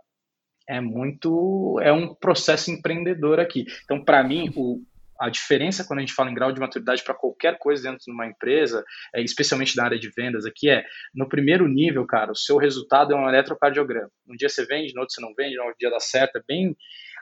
é 0.67 0.81
muito, 0.81 1.79
é 1.83 1.93
um 1.93 2.15
processo 2.15 2.71
empreendedor 2.71 3.39
aqui. 3.39 3.67
Então, 3.85 4.03
para 4.03 4.25
mim, 4.25 4.51
o, 4.57 4.81
a 5.21 5.29
diferença 5.29 5.85
quando 5.85 5.99
a 5.99 6.03
gente 6.03 6.15
fala 6.15 6.31
em 6.31 6.35
grau 6.35 6.53
de 6.53 6.61
maturidade 6.61 7.03
para 7.03 7.15
qualquer 7.15 7.59
coisa 7.59 7.83
dentro 7.83 8.05
de 8.05 8.13
uma 8.13 8.27
empresa, 8.27 8.85
é, 9.15 9.23
especialmente 9.23 9.77
na 9.77 9.85
área 9.85 9.99
de 9.99 10.11
vendas 10.11 10.45
aqui, 10.45 10.69
é 10.69 10.85
no 11.15 11.29
primeiro 11.29 11.69
nível, 11.69 12.07
cara, 12.07 12.33
o 12.33 12.37
seu 12.37 12.57
resultado 12.57 13.13
é 13.13 13.17
um 13.17 13.29
eletrocardiograma. 13.29 14.11
Um 14.29 14.37
dia 14.37 14.49
você 14.49 14.65
vende, 14.67 14.95
no 14.95 15.01
outro 15.01 15.15
você 15.15 15.21
não 15.21 15.35
vende, 15.37 15.57
no 15.57 15.63
outro 15.63 15.79
dia 15.79 15.91
dá 15.91 16.01
certo, 16.01 16.37
é 16.37 16.43
bem. 16.47 16.77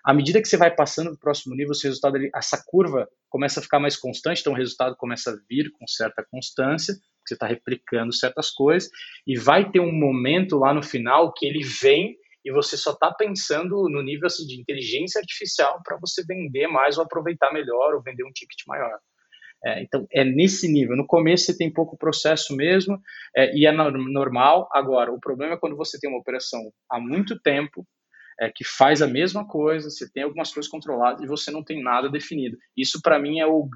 À 0.05 0.13
medida 0.13 0.41
que 0.41 0.49
você 0.49 0.57
vai 0.57 0.75
passando 0.75 1.11
para 1.11 1.17
o 1.17 1.21
próximo 1.21 1.55
nível, 1.55 1.71
o 1.71 1.75
seu 1.75 1.89
resultado, 1.89 2.19
essa 2.35 2.63
curva 2.67 3.09
começa 3.29 3.61
a 3.61 3.63
ficar 3.63 3.79
mais 3.79 3.97
constante, 3.97 4.41
então 4.41 4.53
o 4.53 4.57
resultado 4.57 4.97
começa 4.97 5.31
a 5.31 5.37
vir 5.49 5.71
com 5.79 5.87
certa 5.87 6.25
constância, 6.29 6.95
você 7.25 7.35
está 7.35 7.47
replicando 7.47 8.13
certas 8.13 8.51
coisas, 8.51 8.91
e 9.27 9.39
vai 9.39 9.71
ter 9.71 9.81
um 9.81 9.93
momento 9.93 10.59
lá 10.59 10.75
no 10.75 10.83
final 10.83 11.33
que 11.33 11.47
ele 11.47 11.63
vem 11.81 12.17
e 12.45 12.53
você 12.53 12.77
só 12.77 12.93
está 12.93 13.13
pensando 13.13 13.89
no 13.89 14.03
nível 14.03 14.27
assim, 14.27 14.47
de 14.47 14.61
inteligência 14.61 15.21
artificial 15.21 15.81
para 15.85 15.97
você 15.99 16.25
vender 16.25 16.67
mais 16.67 16.99
ou 16.99 17.05
aproveitar 17.05 17.53
melhor 17.53 17.95
ou 17.95 18.03
vender 18.03 18.25
um 18.25 18.33
ticket 18.33 18.67
maior. 18.67 18.99
É, 19.65 19.81
então, 19.81 20.07
é 20.13 20.25
nesse 20.25 20.71
nível. 20.71 20.97
No 20.97 21.07
começo 21.07 21.45
você 21.45 21.57
tem 21.57 21.73
pouco 21.73 21.97
processo 21.97 22.57
mesmo 22.57 23.01
é, 23.37 23.57
e 23.57 23.65
é 23.65 23.71
normal. 23.71 24.69
Agora, 24.73 25.13
o 25.13 25.21
problema 25.21 25.55
é 25.55 25.57
quando 25.57 25.77
você 25.77 25.99
tem 26.01 26.11
uma 26.11 26.19
operação 26.19 26.61
há 26.91 26.99
muito 26.99 27.41
tempo 27.41 27.87
é, 28.41 28.51
que 28.51 28.65
faz 28.65 29.01
a 29.03 29.07
mesma 29.07 29.47
coisa, 29.47 29.89
você 29.89 30.11
tem 30.11 30.25
algumas 30.25 30.53
coisas 30.53 30.71
controladas 30.71 31.23
e 31.23 31.29
você 31.29 31.51
não 31.53 31.63
tem 31.63 31.81
nada 31.81 32.09
definido. 32.09 32.57
Isso, 32.77 33.01
para 33.01 33.21
mim, 33.21 33.39
é 33.39 33.47
o 33.47 33.69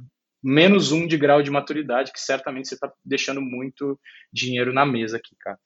menos 0.42 0.90
um 0.90 1.06
de 1.06 1.16
grau 1.16 1.40
de 1.40 1.50
maturidade 1.50 2.12
que 2.12 2.20
certamente 2.20 2.68
você 2.68 2.74
está 2.74 2.92
deixando 3.04 3.40
muito 3.40 3.98
dinheiro 4.32 4.72
na 4.72 4.84
mesa 4.84 5.18
aqui, 5.18 5.36
cara 5.38 5.58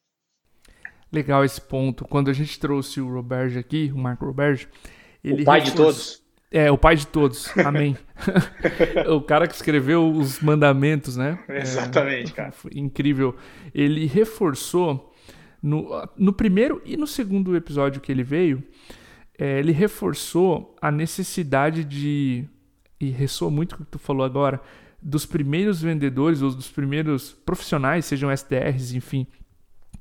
legal 1.12 1.44
esse 1.44 1.61
ponto. 1.61 2.05
Quando 2.05 2.31
a 2.31 2.33
gente 2.33 2.59
trouxe 2.59 3.01
o 3.01 3.12
Roberge 3.12 3.59
aqui, 3.59 3.90
o 3.94 3.99
Marco 3.99 4.25
Roberge, 4.25 4.68
ele. 5.23 5.42
O 5.42 5.44
pai 5.44 5.61
reforçou... 5.61 5.87
de 5.87 5.92
todos. 5.92 6.23
É, 6.53 6.70
o 6.70 6.77
pai 6.77 6.96
de 6.96 7.07
todos. 7.07 7.57
Amém. 7.59 7.96
o 9.09 9.20
cara 9.20 9.46
que 9.46 9.55
escreveu 9.55 10.11
os 10.11 10.40
mandamentos, 10.40 11.16
né? 11.16 11.38
Exatamente, 11.49 12.33
é, 12.33 12.35
cara. 12.35 12.53
Incrível. 12.75 13.37
Ele 13.73 14.07
reforçou 14.07 15.12
no, 15.62 16.09
no 16.16 16.33
primeiro 16.33 16.83
e 16.85 16.96
no 16.96 17.07
segundo 17.07 17.55
episódio 17.55 18.01
que 18.01 18.11
ele 18.11 18.25
veio, 18.25 18.62
é, 19.38 19.59
ele 19.59 19.73
reforçou 19.73 20.75
a 20.81 20.90
necessidade 20.90 21.85
de. 21.85 22.44
E 22.99 23.09
ressoa 23.09 23.51
muito 23.51 23.77
com 23.77 23.83
o 23.83 23.87
que 23.87 23.92
tu 23.92 23.99
falou 23.99 24.25
agora, 24.27 24.61
dos 25.01 25.25
primeiros 25.25 25.81
vendedores 25.81 26.42
ou 26.42 26.51
dos 26.51 26.70
primeiros 26.70 27.33
profissionais, 27.33 28.05
sejam 28.05 28.31
SDRs, 28.31 28.92
enfim, 28.92 29.27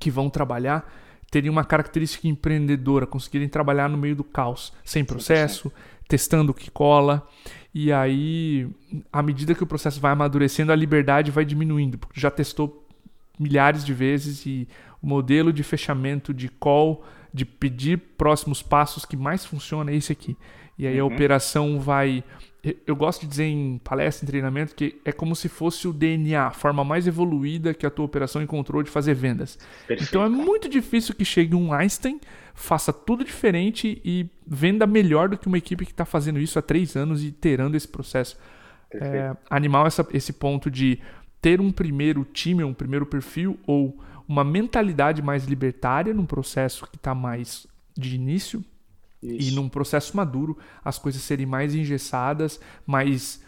que 0.00 0.10
vão 0.10 0.28
trabalhar 0.28 0.90
teriam 1.30 1.52
uma 1.52 1.64
característica 1.64 2.26
empreendedora, 2.26 3.06
conseguirem 3.06 3.48
trabalhar 3.48 3.88
no 3.88 3.96
meio 3.96 4.16
do 4.16 4.24
caos, 4.24 4.72
sem 4.84 5.04
processo, 5.04 5.70
100%. 5.70 5.72
testando 6.08 6.50
o 6.50 6.54
que 6.54 6.70
cola. 6.70 7.26
E 7.72 7.92
aí, 7.92 8.68
à 9.12 9.22
medida 9.22 9.54
que 9.54 9.62
o 9.62 9.66
processo 9.66 10.00
vai 10.00 10.10
amadurecendo, 10.10 10.72
a 10.72 10.76
liberdade 10.76 11.30
vai 11.30 11.44
diminuindo, 11.44 11.96
porque 11.96 12.20
já 12.20 12.30
testou 12.30 12.84
milhares 13.38 13.84
de 13.84 13.94
vezes 13.94 14.44
e 14.44 14.68
o 15.00 15.06
modelo 15.06 15.52
de 15.52 15.62
fechamento 15.62 16.34
de 16.34 16.48
call, 16.48 17.04
de 17.32 17.44
pedir 17.44 17.96
próximos 18.18 18.60
passos 18.60 19.04
que 19.04 19.16
mais 19.16 19.46
funciona 19.46 19.92
é 19.92 19.94
esse 19.94 20.10
aqui. 20.10 20.36
E 20.76 20.86
aí 20.86 21.00
uhum. 21.00 21.08
a 21.08 21.14
operação 21.14 21.80
vai 21.80 22.24
eu 22.86 22.94
gosto 22.94 23.22
de 23.22 23.26
dizer 23.26 23.44
em 23.44 23.78
palestra, 23.78 24.24
em 24.24 24.28
treinamento, 24.28 24.74
que 24.74 25.00
é 25.04 25.12
como 25.12 25.34
se 25.34 25.48
fosse 25.48 25.88
o 25.88 25.92
DNA, 25.92 26.48
a 26.48 26.50
forma 26.50 26.84
mais 26.84 27.06
evoluída 27.06 27.72
que 27.72 27.86
a 27.86 27.90
tua 27.90 28.04
operação 28.04 28.42
encontrou 28.42 28.82
de 28.82 28.90
fazer 28.90 29.14
vendas. 29.14 29.58
Perfeito. 29.86 30.10
Então 30.10 30.22
é 30.22 30.28
muito 30.28 30.68
difícil 30.68 31.14
que 31.14 31.24
chegue 31.24 31.54
um 31.54 31.72
Einstein, 31.72 32.20
faça 32.54 32.92
tudo 32.92 33.24
diferente 33.24 34.00
e 34.04 34.28
venda 34.46 34.86
melhor 34.86 35.30
do 35.30 35.38
que 35.38 35.46
uma 35.46 35.56
equipe 35.56 35.86
que 35.86 35.92
está 35.92 36.04
fazendo 36.04 36.38
isso 36.38 36.58
há 36.58 36.62
três 36.62 36.96
anos 36.96 37.22
e 37.22 37.28
iterando 37.28 37.76
esse 37.76 37.88
processo. 37.88 38.36
É, 38.92 39.34
animal 39.48 39.86
essa, 39.86 40.06
esse 40.12 40.32
ponto 40.32 40.70
de 40.70 40.98
ter 41.40 41.60
um 41.60 41.70
primeiro 41.70 42.24
time, 42.24 42.62
um 42.62 42.74
primeiro 42.74 43.06
perfil 43.06 43.58
ou 43.66 43.98
uma 44.28 44.44
mentalidade 44.44 45.22
mais 45.22 45.44
libertária 45.46 46.12
num 46.12 46.26
processo 46.26 46.86
que 46.90 46.96
está 46.96 47.14
mais 47.14 47.66
de 47.96 48.16
início 48.16 48.64
isso. 49.22 49.50
E 49.50 49.54
num 49.54 49.68
processo 49.68 50.16
maduro, 50.16 50.56
as 50.84 50.98
coisas 50.98 51.22
serem 51.22 51.46
mais 51.46 51.74
engessadas, 51.74 52.60
mais 52.86 53.42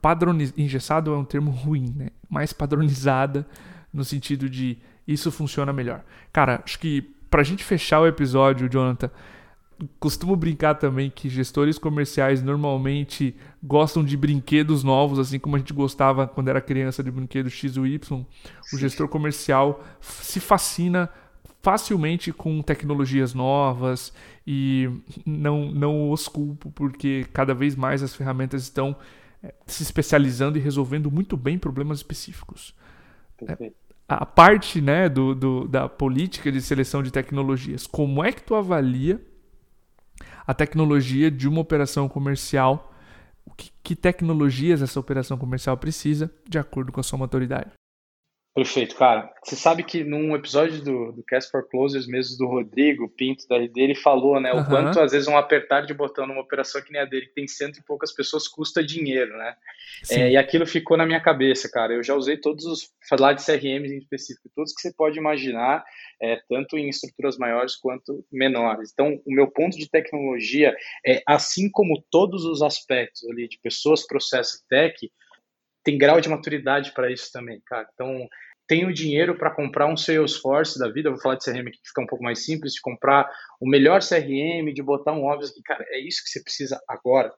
padronizadas. 0.00 0.58
Engessado 0.58 1.12
é 1.12 1.16
um 1.16 1.24
termo 1.24 1.50
ruim, 1.50 1.92
né? 1.96 2.10
Mais 2.28 2.52
padronizada, 2.52 3.46
no 3.92 4.04
sentido 4.04 4.48
de 4.48 4.78
isso 5.06 5.30
funciona 5.30 5.72
melhor. 5.72 6.04
Cara, 6.32 6.62
acho 6.64 6.78
que 6.78 7.02
pra 7.30 7.42
gente 7.42 7.64
fechar 7.64 8.00
o 8.00 8.06
episódio, 8.06 8.68
Jonathan, 8.68 9.10
costumo 10.00 10.34
brincar 10.36 10.74
também 10.76 11.10
que 11.10 11.28
gestores 11.28 11.78
comerciais 11.78 12.42
normalmente 12.42 13.36
gostam 13.62 14.04
de 14.04 14.16
brinquedos 14.16 14.82
novos, 14.82 15.18
assim 15.18 15.38
como 15.38 15.56
a 15.56 15.58
gente 15.58 15.72
gostava 15.72 16.26
quando 16.26 16.48
era 16.48 16.60
criança 16.60 17.02
de 17.02 17.10
brinquedos 17.10 17.52
X 17.52 17.76
ou 17.76 17.86
Y. 17.86 18.24
O 18.72 18.78
gestor 18.78 19.08
comercial 19.08 19.84
se 20.00 20.40
fascina 20.40 21.10
facilmente 21.66 22.32
com 22.32 22.62
tecnologias 22.62 23.34
novas 23.34 24.12
e 24.46 24.88
não, 25.26 25.72
não 25.72 26.12
os 26.12 26.28
culpo 26.28 26.70
porque 26.70 27.26
cada 27.32 27.52
vez 27.52 27.74
mais 27.74 28.04
as 28.04 28.14
ferramentas 28.14 28.62
estão 28.62 28.94
é, 29.42 29.52
se 29.66 29.82
especializando 29.82 30.56
e 30.56 30.60
resolvendo 30.60 31.10
muito 31.10 31.36
bem 31.36 31.58
problemas 31.58 31.98
específicos. 31.98 32.72
É, 33.48 33.72
a 34.08 34.24
parte 34.24 34.80
né, 34.80 35.08
do, 35.08 35.34
do, 35.34 35.66
da 35.66 35.88
política 35.88 36.52
de 36.52 36.62
seleção 36.62 37.02
de 37.02 37.10
tecnologias, 37.10 37.84
como 37.84 38.22
é 38.22 38.30
que 38.30 38.44
tu 38.44 38.54
avalia 38.54 39.20
a 40.46 40.54
tecnologia 40.54 41.32
de 41.32 41.48
uma 41.48 41.60
operação 41.60 42.08
comercial? 42.08 42.94
Que, 43.56 43.72
que 43.82 43.96
tecnologias 43.96 44.82
essa 44.82 45.00
operação 45.00 45.36
comercial 45.36 45.76
precisa 45.76 46.30
de 46.48 46.60
acordo 46.60 46.92
com 46.92 47.00
a 47.00 47.02
sua 47.02 47.18
maturidade? 47.18 47.72
Perfeito, 48.56 48.96
cara. 48.96 49.30
Você 49.44 49.54
sabe 49.54 49.82
que 49.82 50.02
num 50.02 50.34
episódio 50.34 50.82
do, 50.82 51.12
do 51.12 51.22
Cast 51.22 51.50
for 51.50 51.68
Closers 51.68 52.06
mesmo 52.06 52.38
do 52.38 52.46
Rodrigo 52.46 53.06
Pinto, 53.06 53.46
da 53.46 53.58
RD, 53.58 53.78
ele 53.78 53.94
falou, 53.94 54.40
né, 54.40 54.50
o 54.50 54.64
quanto 54.64 54.98
às 54.98 55.12
vezes 55.12 55.28
um 55.28 55.36
apertar 55.36 55.82
de 55.82 55.92
botão 55.92 56.26
numa 56.26 56.40
operação 56.40 56.80
que 56.80 56.90
nem 56.90 57.02
a 57.02 57.04
dele, 57.04 57.26
que 57.26 57.34
tem 57.34 57.46
cento 57.46 57.76
e 57.76 57.84
poucas 57.84 58.14
pessoas, 58.14 58.48
custa 58.48 58.82
dinheiro, 58.82 59.36
né? 59.36 59.54
É, 60.10 60.30
e 60.30 60.38
aquilo 60.38 60.66
ficou 60.66 60.96
na 60.96 61.04
minha 61.04 61.20
cabeça, 61.20 61.68
cara. 61.70 61.92
Eu 61.92 62.02
já 62.02 62.14
usei 62.14 62.38
todos 62.38 62.64
os, 62.64 62.90
falar 63.06 63.34
de 63.34 63.44
CRMs 63.44 63.92
em 63.92 63.98
específico, 63.98 64.48
todos 64.56 64.72
que 64.72 64.80
você 64.80 64.90
pode 64.90 65.18
imaginar, 65.18 65.84
é, 66.18 66.40
tanto 66.48 66.78
em 66.78 66.88
estruturas 66.88 67.36
maiores 67.36 67.76
quanto 67.76 68.24
menores. 68.32 68.90
Então, 68.90 69.20
o 69.26 69.34
meu 69.34 69.48
ponto 69.48 69.76
de 69.76 69.90
tecnologia 69.90 70.74
é, 71.06 71.22
assim 71.26 71.70
como 71.70 72.02
todos 72.10 72.46
os 72.46 72.62
aspectos 72.62 73.22
ali 73.28 73.48
de 73.48 73.58
pessoas, 73.58 74.06
processo 74.06 74.62
e 74.64 74.66
tech, 74.66 75.12
tem 75.86 75.96
grau 75.96 76.20
de 76.20 76.28
maturidade 76.28 76.90
para 76.90 77.12
isso 77.12 77.30
também, 77.30 77.60
cara. 77.64 77.88
Então, 77.94 78.28
tenho 78.66 78.92
dinheiro 78.92 79.36
para 79.36 79.50
comprar 79.50 79.86
um 79.86 79.96
Salesforce 79.96 80.78
da 80.78 80.88
vida, 80.88 81.10
vou 81.10 81.20
falar 81.20 81.36
de 81.36 81.44
CRM 81.44 81.68
aqui 81.68 81.78
que 81.80 81.88
fica 81.88 82.02
um 82.02 82.06
pouco 82.06 82.24
mais 82.24 82.44
simples, 82.44 82.74
de 82.74 82.80
comprar 82.80 83.30
o 83.60 83.68
melhor 83.68 84.00
CRM, 84.00 84.72
de 84.72 84.82
botar 84.82 85.12
um 85.12 85.24
óbvio 85.24 85.48
cara, 85.64 85.84
é 85.88 86.00
isso 86.00 86.22
que 86.22 86.30
você 86.30 86.42
precisa 86.42 86.80
agora. 86.88 87.32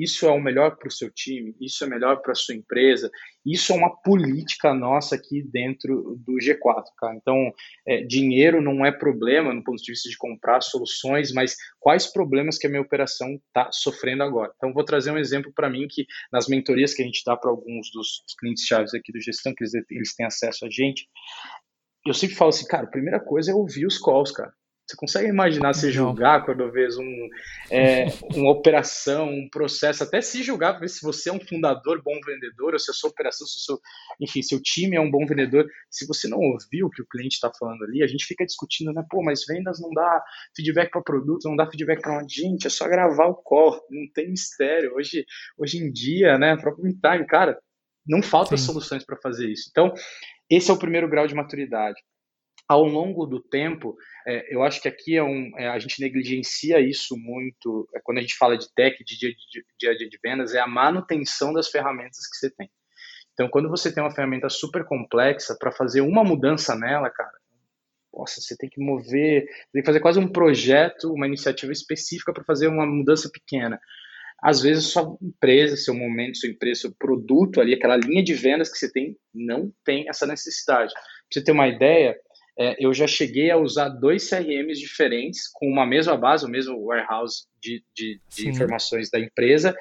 Isso 0.00 0.26
é 0.26 0.30
o 0.30 0.40
melhor 0.40 0.76
para 0.76 0.88
o 0.88 0.90
seu 0.90 1.10
time, 1.10 1.54
isso 1.60 1.84
é 1.84 1.86
melhor 1.86 2.22
para 2.22 2.32
a 2.32 2.34
sua 2.34 2.54
empresa, 2.54 3.10
isso 3.44 3.72
é 3.72 3.76
uma 3.76 3.94
política 4.02 4.72
nossa 4.72 5.14
aqui 5.14 5.42
dentro 5.42 6.18
do 6.24 6.38
G4, 6.38 6.84
cara. 6.96 7.14
Então, 7.16 7.52
é, 7.86 8.02
dinheiro 8.02 8.62
não 8.62 8.84
é 8.84 8.90
problema 8.90 9.52
no 9.52 9.62
ponto 9.62 9.82
de 9.82 9.92
vista 9.92 10.08
de 10.08 10.16
comprar 10.16 10.62
soluções, 10.62 11.32
mas 11.32 11.54
quais 11.78 12.06
problemas 12.06 12.56
que 12.56 12.66
a 12.66 12.70
minha 12.70 12.82
operação 12.82 13.28
está 13.34 13.70
sofrendo 13.72 14.22
agora. 14.22 14.52
Então, 14.56 14.72
vou 14.72 14.84
trazer 14.84 15.10
um 15.10 15.18
exemplo 15.18 15.52
para 15.54 15.68
mim 15.68 15.86
que 15.88 16.06
nas 16.32 16.48
mentorias 16.48 16.94
que 16.94 17.02
a 17.02 17.04
gente 17.04 17.22
dá 17.24 17.36
para 17.36 17.50
alguns 17.50 17.90
dos 17.92 18.22
clientes 18.38 18.64
chaves 18.64 18.94
aqui 18.94 19.12
do 19.12 19.20
gestão, 19.20 19.54
que 19.54 19.62
eles, 19.62 19.74
eles 19.90 20.14
têm 20.14 20.24
acesso 20.24 20.64
a 20.64 20.70
gente, 20.70 21.06
eu 22.06 22.14
sempre 22.14 22.36
falo 22.36 22.48
assim, 22.48 22.66
cara, 22.66 22.84
a 22.84 22.90
primeira 22.90 23.20
coisa 23.20 23.50
é 23.50 23.54
ouvir 23.54 23.86
os 23.86 23.98
calls, 23.98 24.32
cara. 24.32 24.52
Você 24.90 24.96
consegue 24.96 25.28
imaginar 25.28 25.72
se 25.72 25.92
julgar 25.92 26.44
quando 26.44 26.68
vês 26.72 26.98
um, 26.98 27.28
é, 27.70 28.06
uma 28.34 28.50
operação, 28.50 29.28
um 29.28 29.48
processo, 29.48 30.02
até 30.02 30.20
se 30.20 30.42
julgar, 30.42 30.80
ver 30.80 30.88
se 30.88 31.00
você 31.00 31.30
é 31.30 31.32
um 31.32 31.38
fundador 31.38 32.02
bom 32.02 32.18
vendedor, 32.26 32.72
ou 32.72 32.78
se 32.78 32.90
a 32.90 32.94
sua 32.94 33.08
operação, 33.08 33.46
se 33.46 33.56
o 33.56 33.60
seu, 33.60 33.80
enfim, 34.20 34.42
seu 34.42 34.60
time 34.60 34.96
é 34.96 35.00
um 35.00 35.08
bom 35.08 35.24
vendedor. 35.24 35.64
Se 35.88 36.08
você 36.08 36.26
não 36.26 36.38
ouviu 36.38 36.86
o 36.86 36.90
que 36.90 37.02
o 37.02 37.06
cliente 37.06 37.34
está 37.34 37.52
falando 37.56 37.84
ali, 37.84 38.02
a 38.02 38.06
gente 38.08 38.24
fica 38.24 38.44
discutindo, 38.44 38.92
né? 38.92 39.04
Pô, 39.08 39.22
mas 39.22 39.44
vendas 39.46 39.80
não 39.80 39.90
dá 39.90 40.24
feedback 40.56 40.90
para 40.90 41.02
produto, 41.02 41.48
não 41.48 41.54
dá 41.54 41.70
feedback 41.70 42.02
para 42.02 42.26
gente, 42.28 42.66
é 42.66 42.70
só 42.70 42.88
gravar 42.88 43.26
o 43.26 43.36
call, 43.36 43.80
não 43.88 44.10
tem 44.12 44.28
mistério. 44.28 44.96
Hoje, 44.96 45.24
hoje 45.56 45.78
em 45.78 45.92
dia, 45.92 46.36
né, 46.36 46.56
próprio 46.56 46.92
time, 46.92 47.26
cara, 47.28 47.56
não 48.04 48.20
falta 48.20 48.56
Sim. 48.56 48.66
soluções 48.66 49.04
para 49.04 49.16
fazer 49.22 49.48
isso. 49.48 49.68
Então, 49.70 49.94
esse 50.50 50.68
é 50.68 50.74
o 50.74 50.78
primeiro 50.78 51.08
grau 51.08 51.28
de 51.28 51.34
maturidade 51.36 52.00
ao 52.70 52.84
longo 52.84 53.26
do 53.26 53.40
tempo, 53.40 53.96
é, 54.24 54.54
eu 54.54 54.62
acho 54.62 54.80
que 54.80 54.86
aqui 54.86 55.16
é 55.16 55.22
um, 55.24 55.50
é, 55.58 55.66
a 55.66 55.78
gente 55.80 56.00
negligencia 56.00 56.78
isso 56.78 57.16
muito 57.16 57.88
é, 57.92 57.98
quando 58.00 58.18
a 58.18 58.20
gente 58.20 58.36
fala 58.36 58.56
de 58.56 58.72
tech, 58.72 58.96
de 59.02 59.18
dia, 59.18 59.30
de 59.30 59.64
dia 59.76 59.90
a 59.90 59.96
dia 59.96 60.08
de 60.08 60.18
vendas, 60.22 60.54
é 60.54 60.60
a 60.60 60.68
manutenção 60.68 61.52
das 61.52 61.68
ferramentas 61.68 62.28
que 62.30 62.36
você 62.36 62.48
tem. 62.48 62.70
Então, 63.32 63.48
quando 63.48 63.68
você 63.68 63.92
tem 63.92 64.00
uma 64.00 64.14
ferramenta 64.14 64.48
super 64.48 64.84
complexa, 64.84 65.56
para 65.58 65.72
fazer 65.72 66.00
uma 66.02 66.22
mudança 66.22 66.76
nela, 66.76 67.10
cara, 67.10 67.32
nossa, 68.14 68.40
você 68.40 68.56
tem 68.56 68.70
que 68.70 68.80
mover, 68.80 69.46
tem 69.72 69.82
que 69.82 69.86
fazer 69.86 69.98
quase 69.98 70.20
um 70.20 70.30
projeto, 70.30 71.12
uma 71.12 71.26
iniciativa 71.26 71.72
específica 71.72 72.32
para 72.32 72.44
fazer 72.44 72.68
uma 72.68 72.86
mudança 72.86 73.28
pequena. 73.32 73.80
Às 74.40 74.60
vezes, 74.60 74.84
sua 74.84 75.16
empresa, 75.20 75.76
seu 75.76 75.92
momento, 75.92 76.38
sua 76.38 76.48
empresa, 76.48 76.82
seu 76.82 76.94
produto 76.96 77.60
ali, 77.60 77.74
aquela 77.74 77.96
linha 77.96 78.22
de 78.22 78.32
vendas 78.32 78.70
que 78.70 78.78
você 78.78 78.92
tem, 78.92 79.16
não 79.34 79.72
tem 79.84 80.08
essa 80.08 80.24
necessidade. 80.24 80.94
Para 80.94 81.02
você 81.32 81.44
ter 81.44 81.52
uma 81.52 81.68
ideia, 81.68 82.16
é, 82.58 82.76
eu 82.84 82.92
já 82.92 83.06
cheguei 83.06 83.50
a 83.50 83.56
usar 83.56 83.88
dois 83.88 84.28
CRMs 84.28 84.78
diferentes 84.78 85.48
com 85.52 85.66
uma 85.66 85.86
mesma 85.86 86.16
base, 86.16 86.44
o 86.44 86.48
mesmo 86.48 86.84
warehouse 86.84 87.46
de, 87.60 87.82
de, 87.94 88.20
de 88.28 88.48
informações 88.48 89.10
da 89.10 89.18
empresa, 89.18 89.74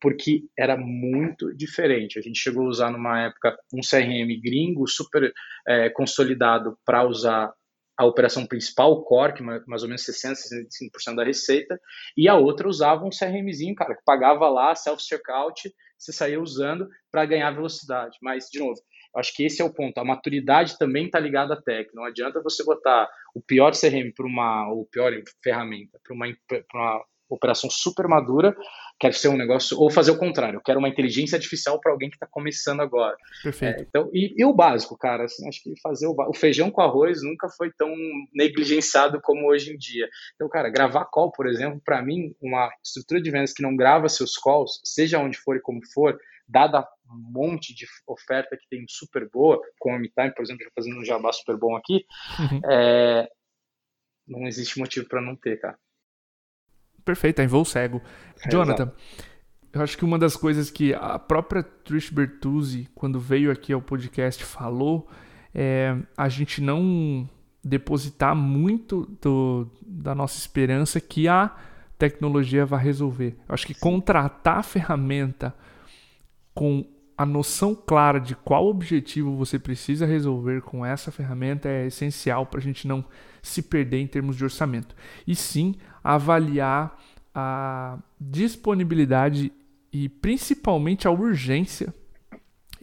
porque 0.00 0.42
era 0.58 0.76
muito 0.76 1.54
diferente. 1.54 2.18
A 2.18 2.22
gente 2.22 2.38
chegou 2.38 2.66
a 2.66 2.68
usar 2.68 2.90
numa 2.90 3.26
época 3.26 3.56
um 3.72 3.80
CRM 3.80 4.40
gringo 4.42 4.86
super 4.88 5.32
é, 5.66 5.90
consolidado 5.90 6.76
para 6.84 7.06
usar 7.06 7.52
a 7.96 8.04
operação 8.04 8.46
principal, 8.46 8.92
o 8.92 9.02
core, 9.04 9.34
que 9.34 9.42
mais 9.42 9.82
ou 9.82 9.88
menos 9.88 10.02
60%, 10.02 10.32
65% 10.32 11.14
da 11.14 11.24
receita, 11.24 11.78
e 12.16 12.28
a 12.28 12.34
outra 12.34 12.68
usava 12.68 13.04
um 13.04 13.10
CRMzinho, 13.10 13.74
cara, 13.74 13.94
que 13.94 14.02
pagava 14.04 14.48
lá, 14.48 14.74
self-checkout, 14.74 15.72
você 15.98 16.12
saía 16.12 16.40
usando 16.40 16.88
para 17.10 17.24
ganhar 17.26 17.52
velocidade. 17.52 18.16
Mas, 18.20 18.48
de 18.50 18.58
novo, 18.58 18.80
Acho 19.16 19.34
que 19.34 19.44
esse 19.44 19.60
é 19.60 19.64
o 19.64 19.72
ponto. 19.72 19.98
A 19.98 20.04
maturidade 20.04 20.78
também 20.78 21.06
está 21.06 21.18
ligada 21.18 21.54
à 21.54 21.60
tech. 21.60 21.90
Não 21.94 22.04
adianta 22.04 22.42
você 22.42 22.64
botar 22.64 23.08
o 23.34 23.42
pior 23.42 23.72
CRM 23.72 24.12
para 24.14 24.26
uma, 24.26 24.70
ou 24.70 24.86
pior 24.86 25.12
ferramenta 25.42 25.98
para 26.02 26.14
uma, 26.14 26.26
uma 26.74 27.04
operação 27.34 27.70
super 27.70 28.06
madura, 28.06 28.54
quer 29.00 29.14
ser 29.14 29.28
um 29.28 29.36
negócio, 29.36 29.78
ou 29.78 29.90
fazer 29.90 30.10
o 30.10 30.18
contrário, 30.18 30.58
eu 30.58 30.62
quero 30.62 30.78
uma 30.78 30.88
inteligência 30.88 31.36
artificial 31.36 31.80
para 31.80 31.92
alguém 31.92 32.10
que 32.10 32.16
está 32.16 32.26
começando 32.26 32.80
agora. 32.80 33.16
Perfeito. 33.42 33.80
É, 33.80 33.82
então, 33.82 34.10
e, 34.12 34.34
e, 34.36 34.44
o 34.44 34.52
básico, 34.52 34.96
cara, 34.96 35.24
assim, 35.24 35.48
acho 35.48 35.62
que 35.62 35.72
fazer 35.82 36.06
o, 36.06 36.14
o, 36.28 36.34
feijão 36.34 36.70
com 36.70 36.82
arroz 36.82 37.22
nunca 37.22 37.48
foi 37.48 37.70
tão 37.76 37.92
negligenciado 38.34 39.20
como 39.22 39.48
hoje 39.48 39.72
em 39.72 39.76
dia. 39.76 40.08
Então, 40.34 40.48
cara, 40.48 40.70
gravar 40.70 41.06
call, 41.06 41.32
por 41.32 41.48
exemplo, 41.48 41.80
para 41.84 42.02
mim, 42.02 42.34
uma 42.40 42.70
estrutura 42.84 43.20
de 43.20 43.30
vendas 43.30 43.52
que 43.52 43.62
não 43.62 43.74
grava 43.74 44.08
seus 44.08 44.36
calls, 44.36 44.80
seja 44.84 45.18
onde 45.18 45.38
for 45.38 45.56
e 45.56 45.60
como 45.60 45.80
for, 45.92 46.18
dada 46.52 46.86
um 47.10 47.32
monte 47.32 47.74
de 47.74 47.86
oferta 48.06 48.56
que 48.56 48.68
tem 48.68 48.84
super 48.88 49.28
boa, 49.30 49.60
como 49.78 49.96
a 49.96 49.98
MeTime, 49.98 50.34
por 50.34 50.42
exemplo, 50.42 50.64
já 50.64 50.70
fazendo 50.74 50.98
um 50.98 51.04
jabá 51.04 51.32
super 51.32 51.56
bom 51.56 51.76
aqui, 51.76 52.04
uhum. 52.38 52.60
é, 52.70 53.28
não 54.26 54.46
existe 54.46 54.78
motivo 54.78 55.08
para 55.08 55.20
não 55.20 55.34
ter, 55.34 55.60
cara. 55.60 55.78
Perfeito, 57.04 57.40
é 57.40 57.44
em 57.44 57.48
voo 57.48 57.64
cego. 57.64 58.00
É, 58.44 58.50
Jonathan, 58.50 58.84
exato. 58.84 59.26
eu 59.72 59.82
acho 59.82 59.98
que 59.98 60.04
uma 60.04 60.18
das 60.18 60.36
coisas 60.36 60.70
que 60.70 60.94
a 60.94 61.18
própria 61.18 61.62
Trish 61.62 62.10
Bertuzzi, 62.10 62.88
quando 62.94 63.18
veio 63.18 63.50
aqui 63.50 63.72
ao 63.72 63.82
podcast, 63.82 64.44
falou 64.44 65.08
é 65.54 65.94
a 66.16 66.28
gente 66.28 66.60
não 66.60 67.28
depositar 67.62 68.34
muito 68.34 69.06
do, 69.20 69.70
da 69.82 70.14
nossa 70.14 70.38
esperança 70.38 71.00
que 71.00 71.28
a 71.28 71.54
tecnologia 71.98 72.66
vai 72.66 72.82
resolver. 72.82 73.36
Eu 73.48 73.54
acho 73.54 73.66
que 73.66 73.74
contratar 73.74 74.58
a 74.58 74.62
ferramenta 74.62 75.54
com 76.54 76.84
a 77.16 77.26
noção 77.26 77.74
clara 77.74 78.18
de 78.18 78.34
qual 78.34 78.66
objetivo 78.66 79.36
você 79.36 79.58
precisa 79.58 80.06
resolver 80.06 80.62
com 80.62 80.84
essa 80.84 81.10
ferramenta 81.10 81.68
é 81.68 81.86
essencial 81.86 82.46
para 82.46 82.58
a 82.58 82.62
gente 82.62 82.88
não 82.88 83.04
se 83.40 83.62
perder 83.62 83.98
em 83.98 84.06
termos 84.06 84.36
de 84.36 84.44
orçamento. 84.44 84.94
E 85.26 85.34
sim 85.34 85.74
avaliar 86.02 86.98
a 87.34 87.98
disponibilidade 88.20 89.52
e 89.92 90.08
principalmente 90.08 91.06
a 91.06 91.10
urgência 91.10 91.94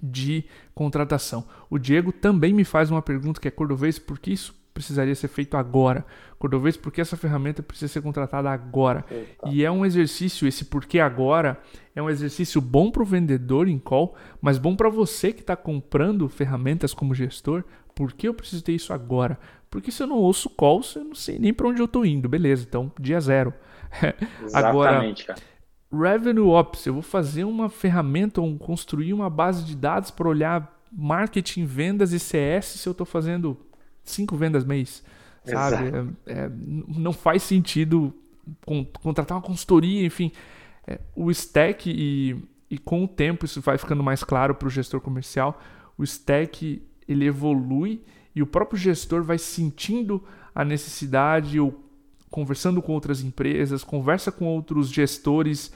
de 0.01 0.45
contratação. 0.73 1.45
O 1.69 1.77
Diego 1.77 2.11
também 2.11 2.53
me 2.53 2.63
faz 2.63 2.89
uma 2.89 3.01
pergunta 3.01 3.41
que 3.41 3.47
é 3.47 3.51
cordovês, 3.51 3.99
porque 3.99 4.31
isso 4.31 4.58
precisaria 4.79 5.13
ser 5.13 5.27
feito 5.27 5.57
agora. 5.57 6.05
Cordovês, 6.37 6.77
porque 6.77 7.01
essa 7.01 7.17
ferramenta 7.17 7.61
precisa 7.61 7.91
ser 7.91 8.01
contratada 8.01 8.49
agora. 8.49 9.03
Eita. 9.11 9.49
E 9.49 9.65
é 9.65 9.69
um 9.69 9.85
exercício, 9.85 10.47
esse 10.47 10.63
porquê 10.63 11.01
agora, 11.01 11.59
é 11.93 12.01
um 12.01 12.09
exercício 12.09 12.61
bom 12.61 12.89
para 12.89 13.03
o 13.03 13.05
vendedor 13.05 13.67
em 13.67 13.77
call, 13.77 14.15
mas 14.41 14.57
bom 14.57 14.77
para 14.77 14.87
você 14.87 15.33
que 15.33 15.41
está 15.41 15.53
comprando 15.57 16.29
ferramentas 16.29 16.93
como 16.93 17.13
gestor. 17.13 17.65
Por 17.93 18.13
que 18.13 18.29
eu 18.29 18.33
preciso 18.33 18.63
ter 18.63 18.71
isso 18.71 18.93
agora? 18.93 19.37
Porque 19.69 19.91
se 19.91 20.01
eu 20.01 20.07
não 20.07 20.15
ouço 20.15 20.49
calls, 20.49 20.95
eu 20.95 21.03
não 21.03 21.15
sei 21.15 21.37
nem 21.37 21.53
para 21.53 21.67
onde 21.67 21.81
eu 21.81 21.85
estou 21.85 22.05
indo. 22.05 22.29
Beleza, 22.29 22.65
então 22.67 22.89
dia 22.97 23.19
zero. 23.19 23.53
agora, 24.53 25.13
cara. 25.25 25.39
Revenue 25.91 26.47
Ops, 26.47 26.85
eu 26.85 26.93
vou 26.93 27.01
fazer 27.01 27.43
uma 27.43 27.67
ferramenta 27.67 28.39
ou 28.39 28.57
construir 28.57 29.11
uma 29.11 29.29
base 29.29 29.65
de 29.65 29.75
dados 29.75 30.09
para 30.09 30.29
olhar 30.29 30.79
marketing, 30.89 31.65
vendas 31.65 32.13
e 32.13 32.19
CS 32.19 32.65
se 32.65 32.87
eu 32.87 32.91
estou 32.91 33.05
fazendo 33.05 33.57
cinco 34.03 34.35
vendas 34.35 34.63
mês, 34.65 35.03
sabe? 35.43 35.91
É, 36.25 36.31
é, 36.33 36.51
não 36.87 37.13
faz 37.13 37.43
sentido 37.43 38.13
contratar 39.01 39.37
uma 39.37 39.43
consultoria, 39.43 40.05
enfim. 40.05 40.31
É, 40.87 40.99
o 41.15 41.29
stack 41.31 41.89
e, 41.89 42.35
e 42.69 42.77
com 42.77 43.03
o 43.03 43.07
tempo 43.07 43.45
isso 43.45 43.61
vai 43.61 43.77
ficando 43.77 44.03
mais 44.03 44.23
claro 44.23 44.55
para 44.55 44.67
o 44.67 44.71
gestor 44.71 44.99
comercial. 45.01 45.61
O 45.97 46.03
stack 46.03 46.81
ele 47.07 47.25
evolui 47.25 48.03
e 48.35 48.41
o 48.41 48.47
próprio 48.47 48.79
gestor 48.79 49.23
vai 49.23 49.37
sentindo 49.37 50.23
a 50.53 50.63
necessidade 50.63 51.59
ou 51.59 51.83
conversando 52.29 52.81
com 52.81 52.93
outras 52.93 53.21
empresas, 53.21 53.83
conversa 53.83 54.31
com 54.31 54.45
outros 54.45 54.89
gestores 54.89 55.73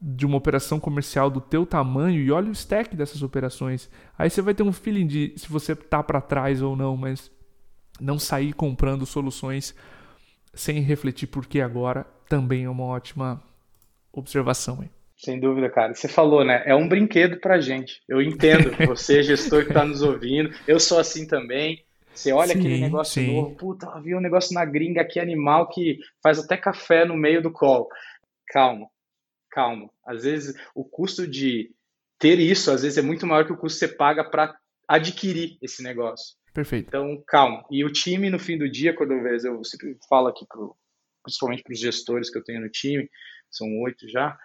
de 0.00 0.26
uma 0.26 0.36
operação 0.36 0.78
comercial 0.78 1.30
do 1.30 1.40
teu 1.40 1.64
tamanho 1.64 2.20
e 2.20 2.30
olha 2.30 2.48
o 2.48 2.52
stack 2.52 2.94
dessas 2.94 3.22
operações. 3.22 3.88
Aí 4.16 4.30
você 4.30 4.42
vai 4.42 4.54
ter 4.54 4.62
um 4.62 4.72
feeling 4.72 5.06
de 5.06 5.32
se 5.36 5.48
você 5.48 5.74
tá 5.74 6.02
para 6.02 6.20
trás 6.20 6.62
ou 6.62 6.76
não, 6.76 6.96
mas 6.96 7.30
não 8.00 8.18
sair 8.18 8.52
comprando 8.52 9.06
soluções 9.06 9.74
sem 10.54 10.80
refletir 10.80 11.26
por 11.26 11.46
que 11.46 11.60
agora 11.60 12.06
também 12.28 12.64
é 12.64 12.70
uma 12.70 12.84
ótima 12.84 13.42
observação. 14.12 14.82
Hein? 14.82 14.90
Sem 15.16 15.40
dúvida, 15.40 15.70
cara. 15.70 15.94
Você 15.94 16.08
falou, 16.08 16.44
né? 16.44 16.62
É 16.66 16.74
um 16.74 16.88
brinquedo 16.88 17.38
pra 17.40 17.60
gente. 17.60 18.02
Eu 18.08 18.20
entendo. 18.20 18.70
Você, 18.86 19.22
gestor 19.22 19.62
que 19.62 19.70
está 19.70 19.84
nos 19.84 20.02
ouvindo, 20.02 20.50
eu 20.66 20.78
sou 20.78 20.98
assim 20.98 21.26
também. 21.26 21.84
Você 22.12 22.32
olha 22.32 22.52
sim, 22.52 22.58
aquele 22.58 22.80
negócio 22.80 23.22
sim. 23.22 23.34
novo, 23.34 23.54
puta, 23.56 23.88
havia 23.90 24.16
um 24.16 24.22
negócio 24.22 24.54
na 24.54 24.64
gringa 24.64 25.02
aqui, 25.02 25.20
animal, 25.20 25.68
que 25.68 25.98
faz 26.22 26.38
até 26.38 26.56
café 26.56 27.04
no 27.04 27.14
meio 27.14 27.42
do 27.42 27.52
call. 27.52 27.88
Calma, 28.48 28.86
calma. 29.50 29.90
Às 30.06 30.22
vezes 30.22 30.54
o 30.74 30.82
custo 30.82 31.28
de 31.28 31.70
ter 32.18 32.38
isso, 32.38 32.70
às 32.70 32.82
vezes 32.82 32.96
é 32.96 33.02
muito 33.02 33.26
maior 33.26 33.44
que 33.44 33.52
o 33.52 33.56
custo 33.56 33.78
que 33.78 33.86
você 33.86 33.94
paga 33.94 34.24
para 34.24 34.56
adquirir 34.88 35.58
esse 35.60 35.82
negócio. 35.82 36.36
Perfeito. 36.56 36.88
Então, 36.88 37.22
calma. 37.26 37.62
E 37.70 37.84
o 37.84 37.92
time, 37.92 38.30
no 38.30 38.38
fim 38.38 38.56
do 38.56 38.66
dia, 38.66 38.94
quando 38.94 39.12
eu 39.12 39.22
vejo, 39.22 39.46
eu 39.46 39.62
sempre 39.62 39.94
falo 40.08 40.28
aqui, 40.28 40.46
pro, 40.48 40.74
principalmente 41.22 41.62
para 41.62 41.74
os 41.74 41.78
gestores 41.78 42.30
que 42.30 42.38
eu 42.38 42.42
tenho 42.42 42.62
no 42.62 42.70
time, 42.70 43.10
são 43.50 43.68
oito 43.82 44.08
já, 44.08 44.38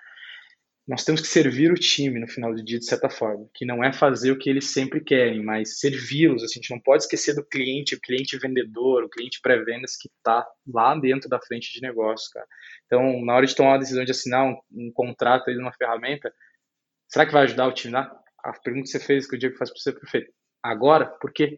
nós 0.86 1.06
temos 1.06 1.22
que 1.22 1.28
servir 1.28 1.72
o 1.72 1.76
time 1.76 2.20
no 2.20 2.28
final 2.28 2.54
do 2.54 2.62
dia, 2.62 2.78
de 2.78 2.86
certa 2.86 3.10
forma, 3.10 3.48
que 3.54 3.66
não 3.66 3.82
é 3.82 3.94
fazer 3.94 4.30
o 4.30 4.38
que 4.38 4.50
eles 4.50 4.74
sempre 4.74 5.00
querem, 5.00 5.42
mas 5.42 5.80
servi-los. 5.80 6.44
Assim, 6.44 6.60
a 6.60 6.62
gente 6.62 6.72
não 6.72 6.82
pode 6.82 7.04
esquecer 7.04 7.34
do 7.34 7.46
cliente, 7.46 7.96
o 7.96 8.02
cliente 8.02 8.38
vendedor, 8.38 9.06
o 9.06 9.10
cliente 9.10 9.40
pré-vendas 9.42 9.96
que 9.96 10.10
está 10.10 10.46
lá 10.68 10.94
dentro 11.00 11.30
da 11.30 11.40
frente 11.40 11.72
de 11.72 11.80
negócio, 11.80 12.30
cara. 12.34 12.46
Então, 12.88 13.24
na 13.24 13.36
hora 13.36 13.46
de 13.46 13.56
tomar 13.56 13.76
a 13.76 13.78
decisão 13.78 14.04
de 14.04 14.12
assinar 14.12 14.46
um, 14.46 14.58
um 14.70 14.92
contrato 14.92 15.50
aí 15.50 15.56
numa 15.56 15.72
ferramenta, 15.72 16.34
será 17.08 17.26
que 17.26 17.32
vai 17.32 17.44
ajudar 17.44 17.68
o 17.68 17.74
time 17.74 17.94
lá? 17.94 18.14
A 18.44 18.52
pergunta 18.52 18.84
que 18.84 18.90
você 18.90 19.00
fez, 19.00 19.26
que 19.26 19.38
o 19.38 19.40
Diego 19.40 19.56
faz 19.56 19.70
para 19.70 19.80
você, 19.80 19.94
perfeito. 19.94 20.34
Agora, 20.62 21.06
por 21.06 21.32
quê? 21.32 21.58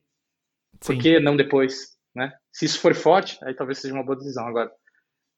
Por 0.80 0.96
Sim. 0.96 1.00
que 1.00 1.20
não 1.20 1.36
depois? 1.36 1.94
Né? 2.16 2.32
Se 2.52 2.66
isso 2.66 2.80
for 2.80 2.94
forte, 2.94 3.38
aí 3.44 3.56
talvez 3.56 3.80
seja 3.80 3.94
uma 3.94 4.06
boa 4.06 4.18
decisão. 4.18 4.46
Agora, 4.48 4.72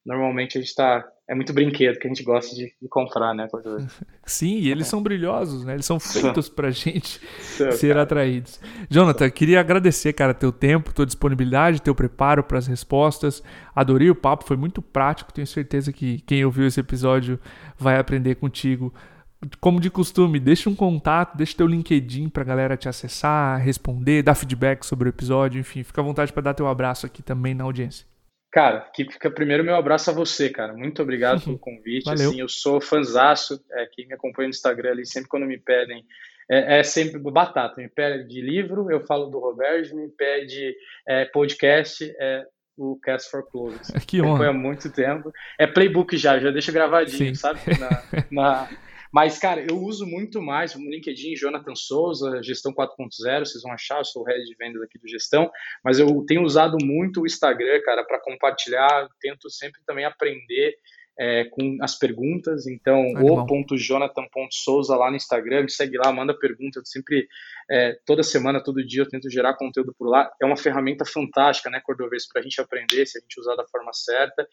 normalmente 0.04 0.58
a 0.58 0.60
gente 0.60 0.68
está 0.68 1.04
é 1.28 1.34
muito 1.34 1.52
brinquedo 1.52 1.98
que 1.98 2.06
a 2.06 2.08
gente 2.08 2.22
gosta 2.22 2.54
de, 2.54 2.72
de 2.80 2.88
comprar, 2.88 3.34
né? 3.34 3.48
Sim, 4.24 4.58
e 4.58 4.70
eles 4.70 4.86
são 4.86 5.02
brilhosos, 5.02 5.64
né? 5.64 5.74
Eles 5.74 5.84
são 5.84 5.98
feitos 5.98 6.48
pra 6.48 6.70
gente 6.70 7.20
ser 7.40 7.88
cara. 7.88 8.02
atraídos. 8.02 8.60
Jonathan, 8.88 9.28
queria 9.30 9.58
agradecer, 9.58 10.12
cara, 10.12 10.32
teu 10.32 10.52
tempo, 10.52 10.94
tua 10.94 11.04
disponibilidade, 11.04 11.82
teu 11.82 11.94
preparo 11.96 12.44
para 12.44 12.58
as 12.58 12.68
respostas. 12.68 13.42
Adorei 13.74 14.08
o 14.08 14.14
papo, 14.14 14.44
foi 14.44 14.56
muito 14.56 14.80
prático. 14.80 15.32
Tenho 15.32 15.46
certeza 15.46 15.92
que 15.92 16.20
quem 16.20 16.44
ouviu 16.44 16.66
esse 16.66 16.78
episódio 16.78 17.40
vai 17.76 17.98
aprender 17.98 18.36
contigo. 18.36 18.94
Como 19.60 19.80
de 19.80 19.90
costume, 19.90 20.40
deixa 20.40 20.70
um 20.70 20.74
contato, 20.74 21.36
deixa 21.36 21.56
teu 21.56 21.66
LinkedIn 21.66 22.28
pra 22.28 22.42
galera 22.42 22.76
te 22.76 22.88
acessar, 22.88 23.60
responder, 23.60 24.22
dar 24.22 24.34
feedback 24.34 24.84
sobre 24.84 25.08
o 25.08 25.10
episódio, 25.10 25.60
enfim, 25.60 25.82
fica 25.82 26.00
à 26.00 26.04
vontade 26.04 26.32
para 26.32 26.42
dar 26.42 26.54
teu 26.54 26.66
abraço 26.66 27.04
aqui 27.04 27.22
também 27.22 27.54
na 27.54 27.64
audiência. 27.64 28.06
Cara, 28.50 28.88
que 28.94 29.04
fica 29.04 29.30
primeiro 29.30 29.62
meu 29.62 29.76
abraço 29.76 30.10
a 30.10 30.14
você, 30.14 30.48
cara. 30.48 30.72
Muito 30.72 31.02
obrigado 31.02 31.44
pelo 31.44 31.58
convite. 31.60 32.06
Valeu. 32.06 32.30
Assim, 32.30 32.40
eu 32.40 32.48
sou 32.48 32.80
fanzaço, 32.80 33.62
é, 33.72 33.86
quem 33.92 34.06
me 34.06 34.14
acompanha 34.14 34.48
no 34.48 34.54
Instagram 34.54 34.92
ali, 34.92 35.04
sempre 35.04 35.28
quando 35.28 35.44
me 35.44 35.58
pedem, 35.58 36.02
é, 36.50 36.78
é 36.78 36.82
sempre 36.82 37.18
batata. 37.18 37.80
Me 37.80 37.88
pede 37.88 38.26
de 38.26 38.40
livro, 38.40 38.90
eu 38.90 39.04
falo 39.04 39.26
do 39.26 39.38
Roberto, 39.38 39.94
me 39.94 40.08
pede 40.08 40.74
é, 41.06 41.26
podcast, 41.26 42.10
é 42.18 42.46
o 42.78 42.98
Cast 43.00 43.30
for 43.30 43.42
Closers. 43.50 43.88
Que 44.06 44.22
honra. 44.22 44.38
Foi 44.38 44.48
há 44.48 44.52
muito 44.52 44.90
tempo. 44.90 45.32
É 45.58 45.66
playbook 45.66 46.16
já, 46.16 46.38
já 46.38 46.50
deixa 46.50 46.72
gravadinho, 46.72 47.18
Sim. 47.18 47.34
sabe? 47.34 47.60
Na, 47.78 48.02
na, 48.30 48.68
mas, 49.16 49.38
cara, 49.38 49.64
eu 49.66 49.78
uso 49.78 50.06
muito 50.06 50.42
mais 50.42 50.74
o 50.74 50.78
LinkedIn, 50.78 51.36
Jonathan 51.36 51.74
Souza, 51.74 52.42
Gestão 52.42 52.70
4.0, 52.70 53.46
vocês 53.46 53.62
vão 53.62 53.72
achar, 53.72 53.96
eu 53.96 54.04
sou 54.04 54.20
o 54.20 54.26
head 54.26 54.44
de 54.44 54.54
vendas 54.56 54.82
aqui 54.82 54.98
do 54.98 55.08
Gestão, 55.08 55.50
mas 55.82 55.98
eu 55.98 56.22
tenho 56.26 56.42
usado 56.42 56.76
muito 56.84 57.22
o 57.22 57.26
Instagram, 57.26 57.80
cara, 57.82 58.04
para 58.04 58.20
compartilhar, 58.20 59.08
tento 59.18 59.48
sempre 59.48 59.80
também 59.86 60.04
aprender 60.04 60.76
é, 61.18 61.44
com 61.44 61.78
as 61.80 61.98
perguntas. 61.98 62.66
Então, 62.66 63.02
o.jonathan.souza 63.14 64.96
lá 64.96 65.10
no 65.10 65.16
Instagram, 65.16 65.62
me 65.62 65.70
segue 65.70 65.96
lá, 65.96 66.12
manda 66.12 66.34
pergunta. 66.34 66.78
Eu 66.78 66.84
sempre, 66.84 67.26
é, 67.70 67.98
toda 68.04 68.22
semana, 68.22 68.62
todo 68.62 68.86
dia, 68.86 69.02
eu 69.02 69.08
tento 69.08 69.30
gerar 69.30 69.54
conteúdo 69.54 69.94
por 69.98 70.08
lá. 70.08 70.30
É 70.40 70.44
uma 70.44 70.56
ferramenta 70.56 71.04
fantástica, 71.04 71.70
né, 71.70 71.80
Cordovez, 71.80 72.28
para 72.28 72.40
a 72.40 72.42
gente 72.42 72.60
aprender, 72.60 73.06
se 73.06 73.18
a 73.18 73.20
gente 73.20 73.40
usar 73.40 73.56
da 73.56 73.66
forma 73.66 73.92
certa. 73.92 74.46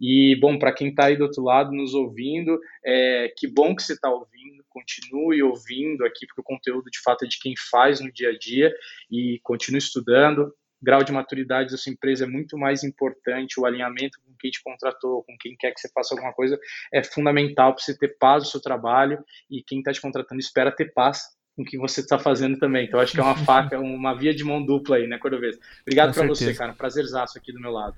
E, 0.00 0.36
bom, 0.40 0.58
para 0.58 0.72
quem 0.72 0.88
está 0.88 1.06
aí 1.06 1.16
do 1.16 1.24
outro 1.24 1.42
lado 1.42 1.72
nos 1.72 1.94
ouvindo, 1.94 2.58
é, 2.84 3.32
que 3.36 3.46
bom 3.46 3.74
que 3.74 3.82
você 3.82 3.92
está 3.92 4.10
ouvindo. 4.10 4.64
Continue 4.68 5.42
ouvindo 5.42 6.04
aqui, 6.04 6.26
porque 6.26 6.40
o 6.40 6.44
conteúdo 6.44 6.90
de 6.90 7.00
fato 7.02 7.24
é 7.24 7.28
de 7.28 7.38
quem 7.38 7.54
faz 7.70 8.00
no 8.00 8.12
dia 8.12 8.30
a 8.30 8.38
dia 8.38 8.72
e 9.10 9.40
continue 9.42 9.78
estudando 9.78 10.52
grau 10.82 11.02
de 11.02 11.12
maturidade 11.12 11.70
da 11.70 11.76
sua 11.76 11.92
empresa 11.92 12.24
é 12.24 12.28
muito 12.28 12.56
mais 12.56 12.84
importante, 12.84 13.58
o 13.58 13.66
alinhamento 13.66 14.18
com 14.24 14.32
quem 14.38 14.50
te 14.50 14.62
contratou, 14.62 15.24
com 15.24 15.36
quem 15.38 15.56
quer 15.56 15.72
que 15.72 15.80
você 15.80 15.88
faça 15.92 16.14
alguma 16.14 16.32
coisa, 16.32 16.58
é 16.92 17.02
fundamental 17.02 17.74
para 17.74 17.82
você 17.82 17.96
ter 17.96 18.16
paz 18.18 18.44
no 18.44 18.50
seu 18.50 18.60
trabalho 18.60 19.22
e 19.50 19.62
quem 19.62 19.78
está 19.78 19.92
te 19.92 20.00
contratando 20.00 20.40
espera 20.40 20.70
ter 20.70 20.92
paz 20.92 21.36
com 21.56 21.62
o 21.62 21.64
que 21.64 21.76
você 21.76 22.00
está 22.00 22.18
fazendo 22.18 22.56
também. 22.58 22.86
Então, 22.86 23.00
acho 23.00 23.12
que 23.12 23.20
é 23.20 23.22
uma 23.22 23.36
faca, 23.44 23.78
uma 23.80 24.14
via 24.14 24.32
de 24.32 24.44
mão 24.44 24.64
dupla 24.64 24.96
aí, 24.96 25.08
né, 25.08 25.18
Cordovez? 25.18 25.58
Obrigado 25.82 26.14
para 26.14 26.26
você, 26.26 26.54
cara. 26.54 26.72
Prazerzaço 26.72 27.36
aqui 27.36 27.52
do 27.52 27.60
meu 27.60 27.72
lado. 27.72 27.96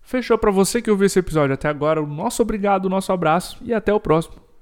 Fechou 0.00 0.38
para 0.38 0.50
você 0.50 0.80
que 0.80 0.90
ouviu 0.90 1.06
esse 1.06 1.18
episódio 1.18 1.52
até 1.52 1.68
agora. 1.68 2.00
O 2.00 2.06
nosso 2.06 2.40
obrigado, 2.40 2.86
o 2.86 2.88
nosso 2.88 3.12
abraço 3.12 3.58
e 3.62 3.74
até 3.74 3.92
o 3.92 4.00
próximo. 4.00 4.45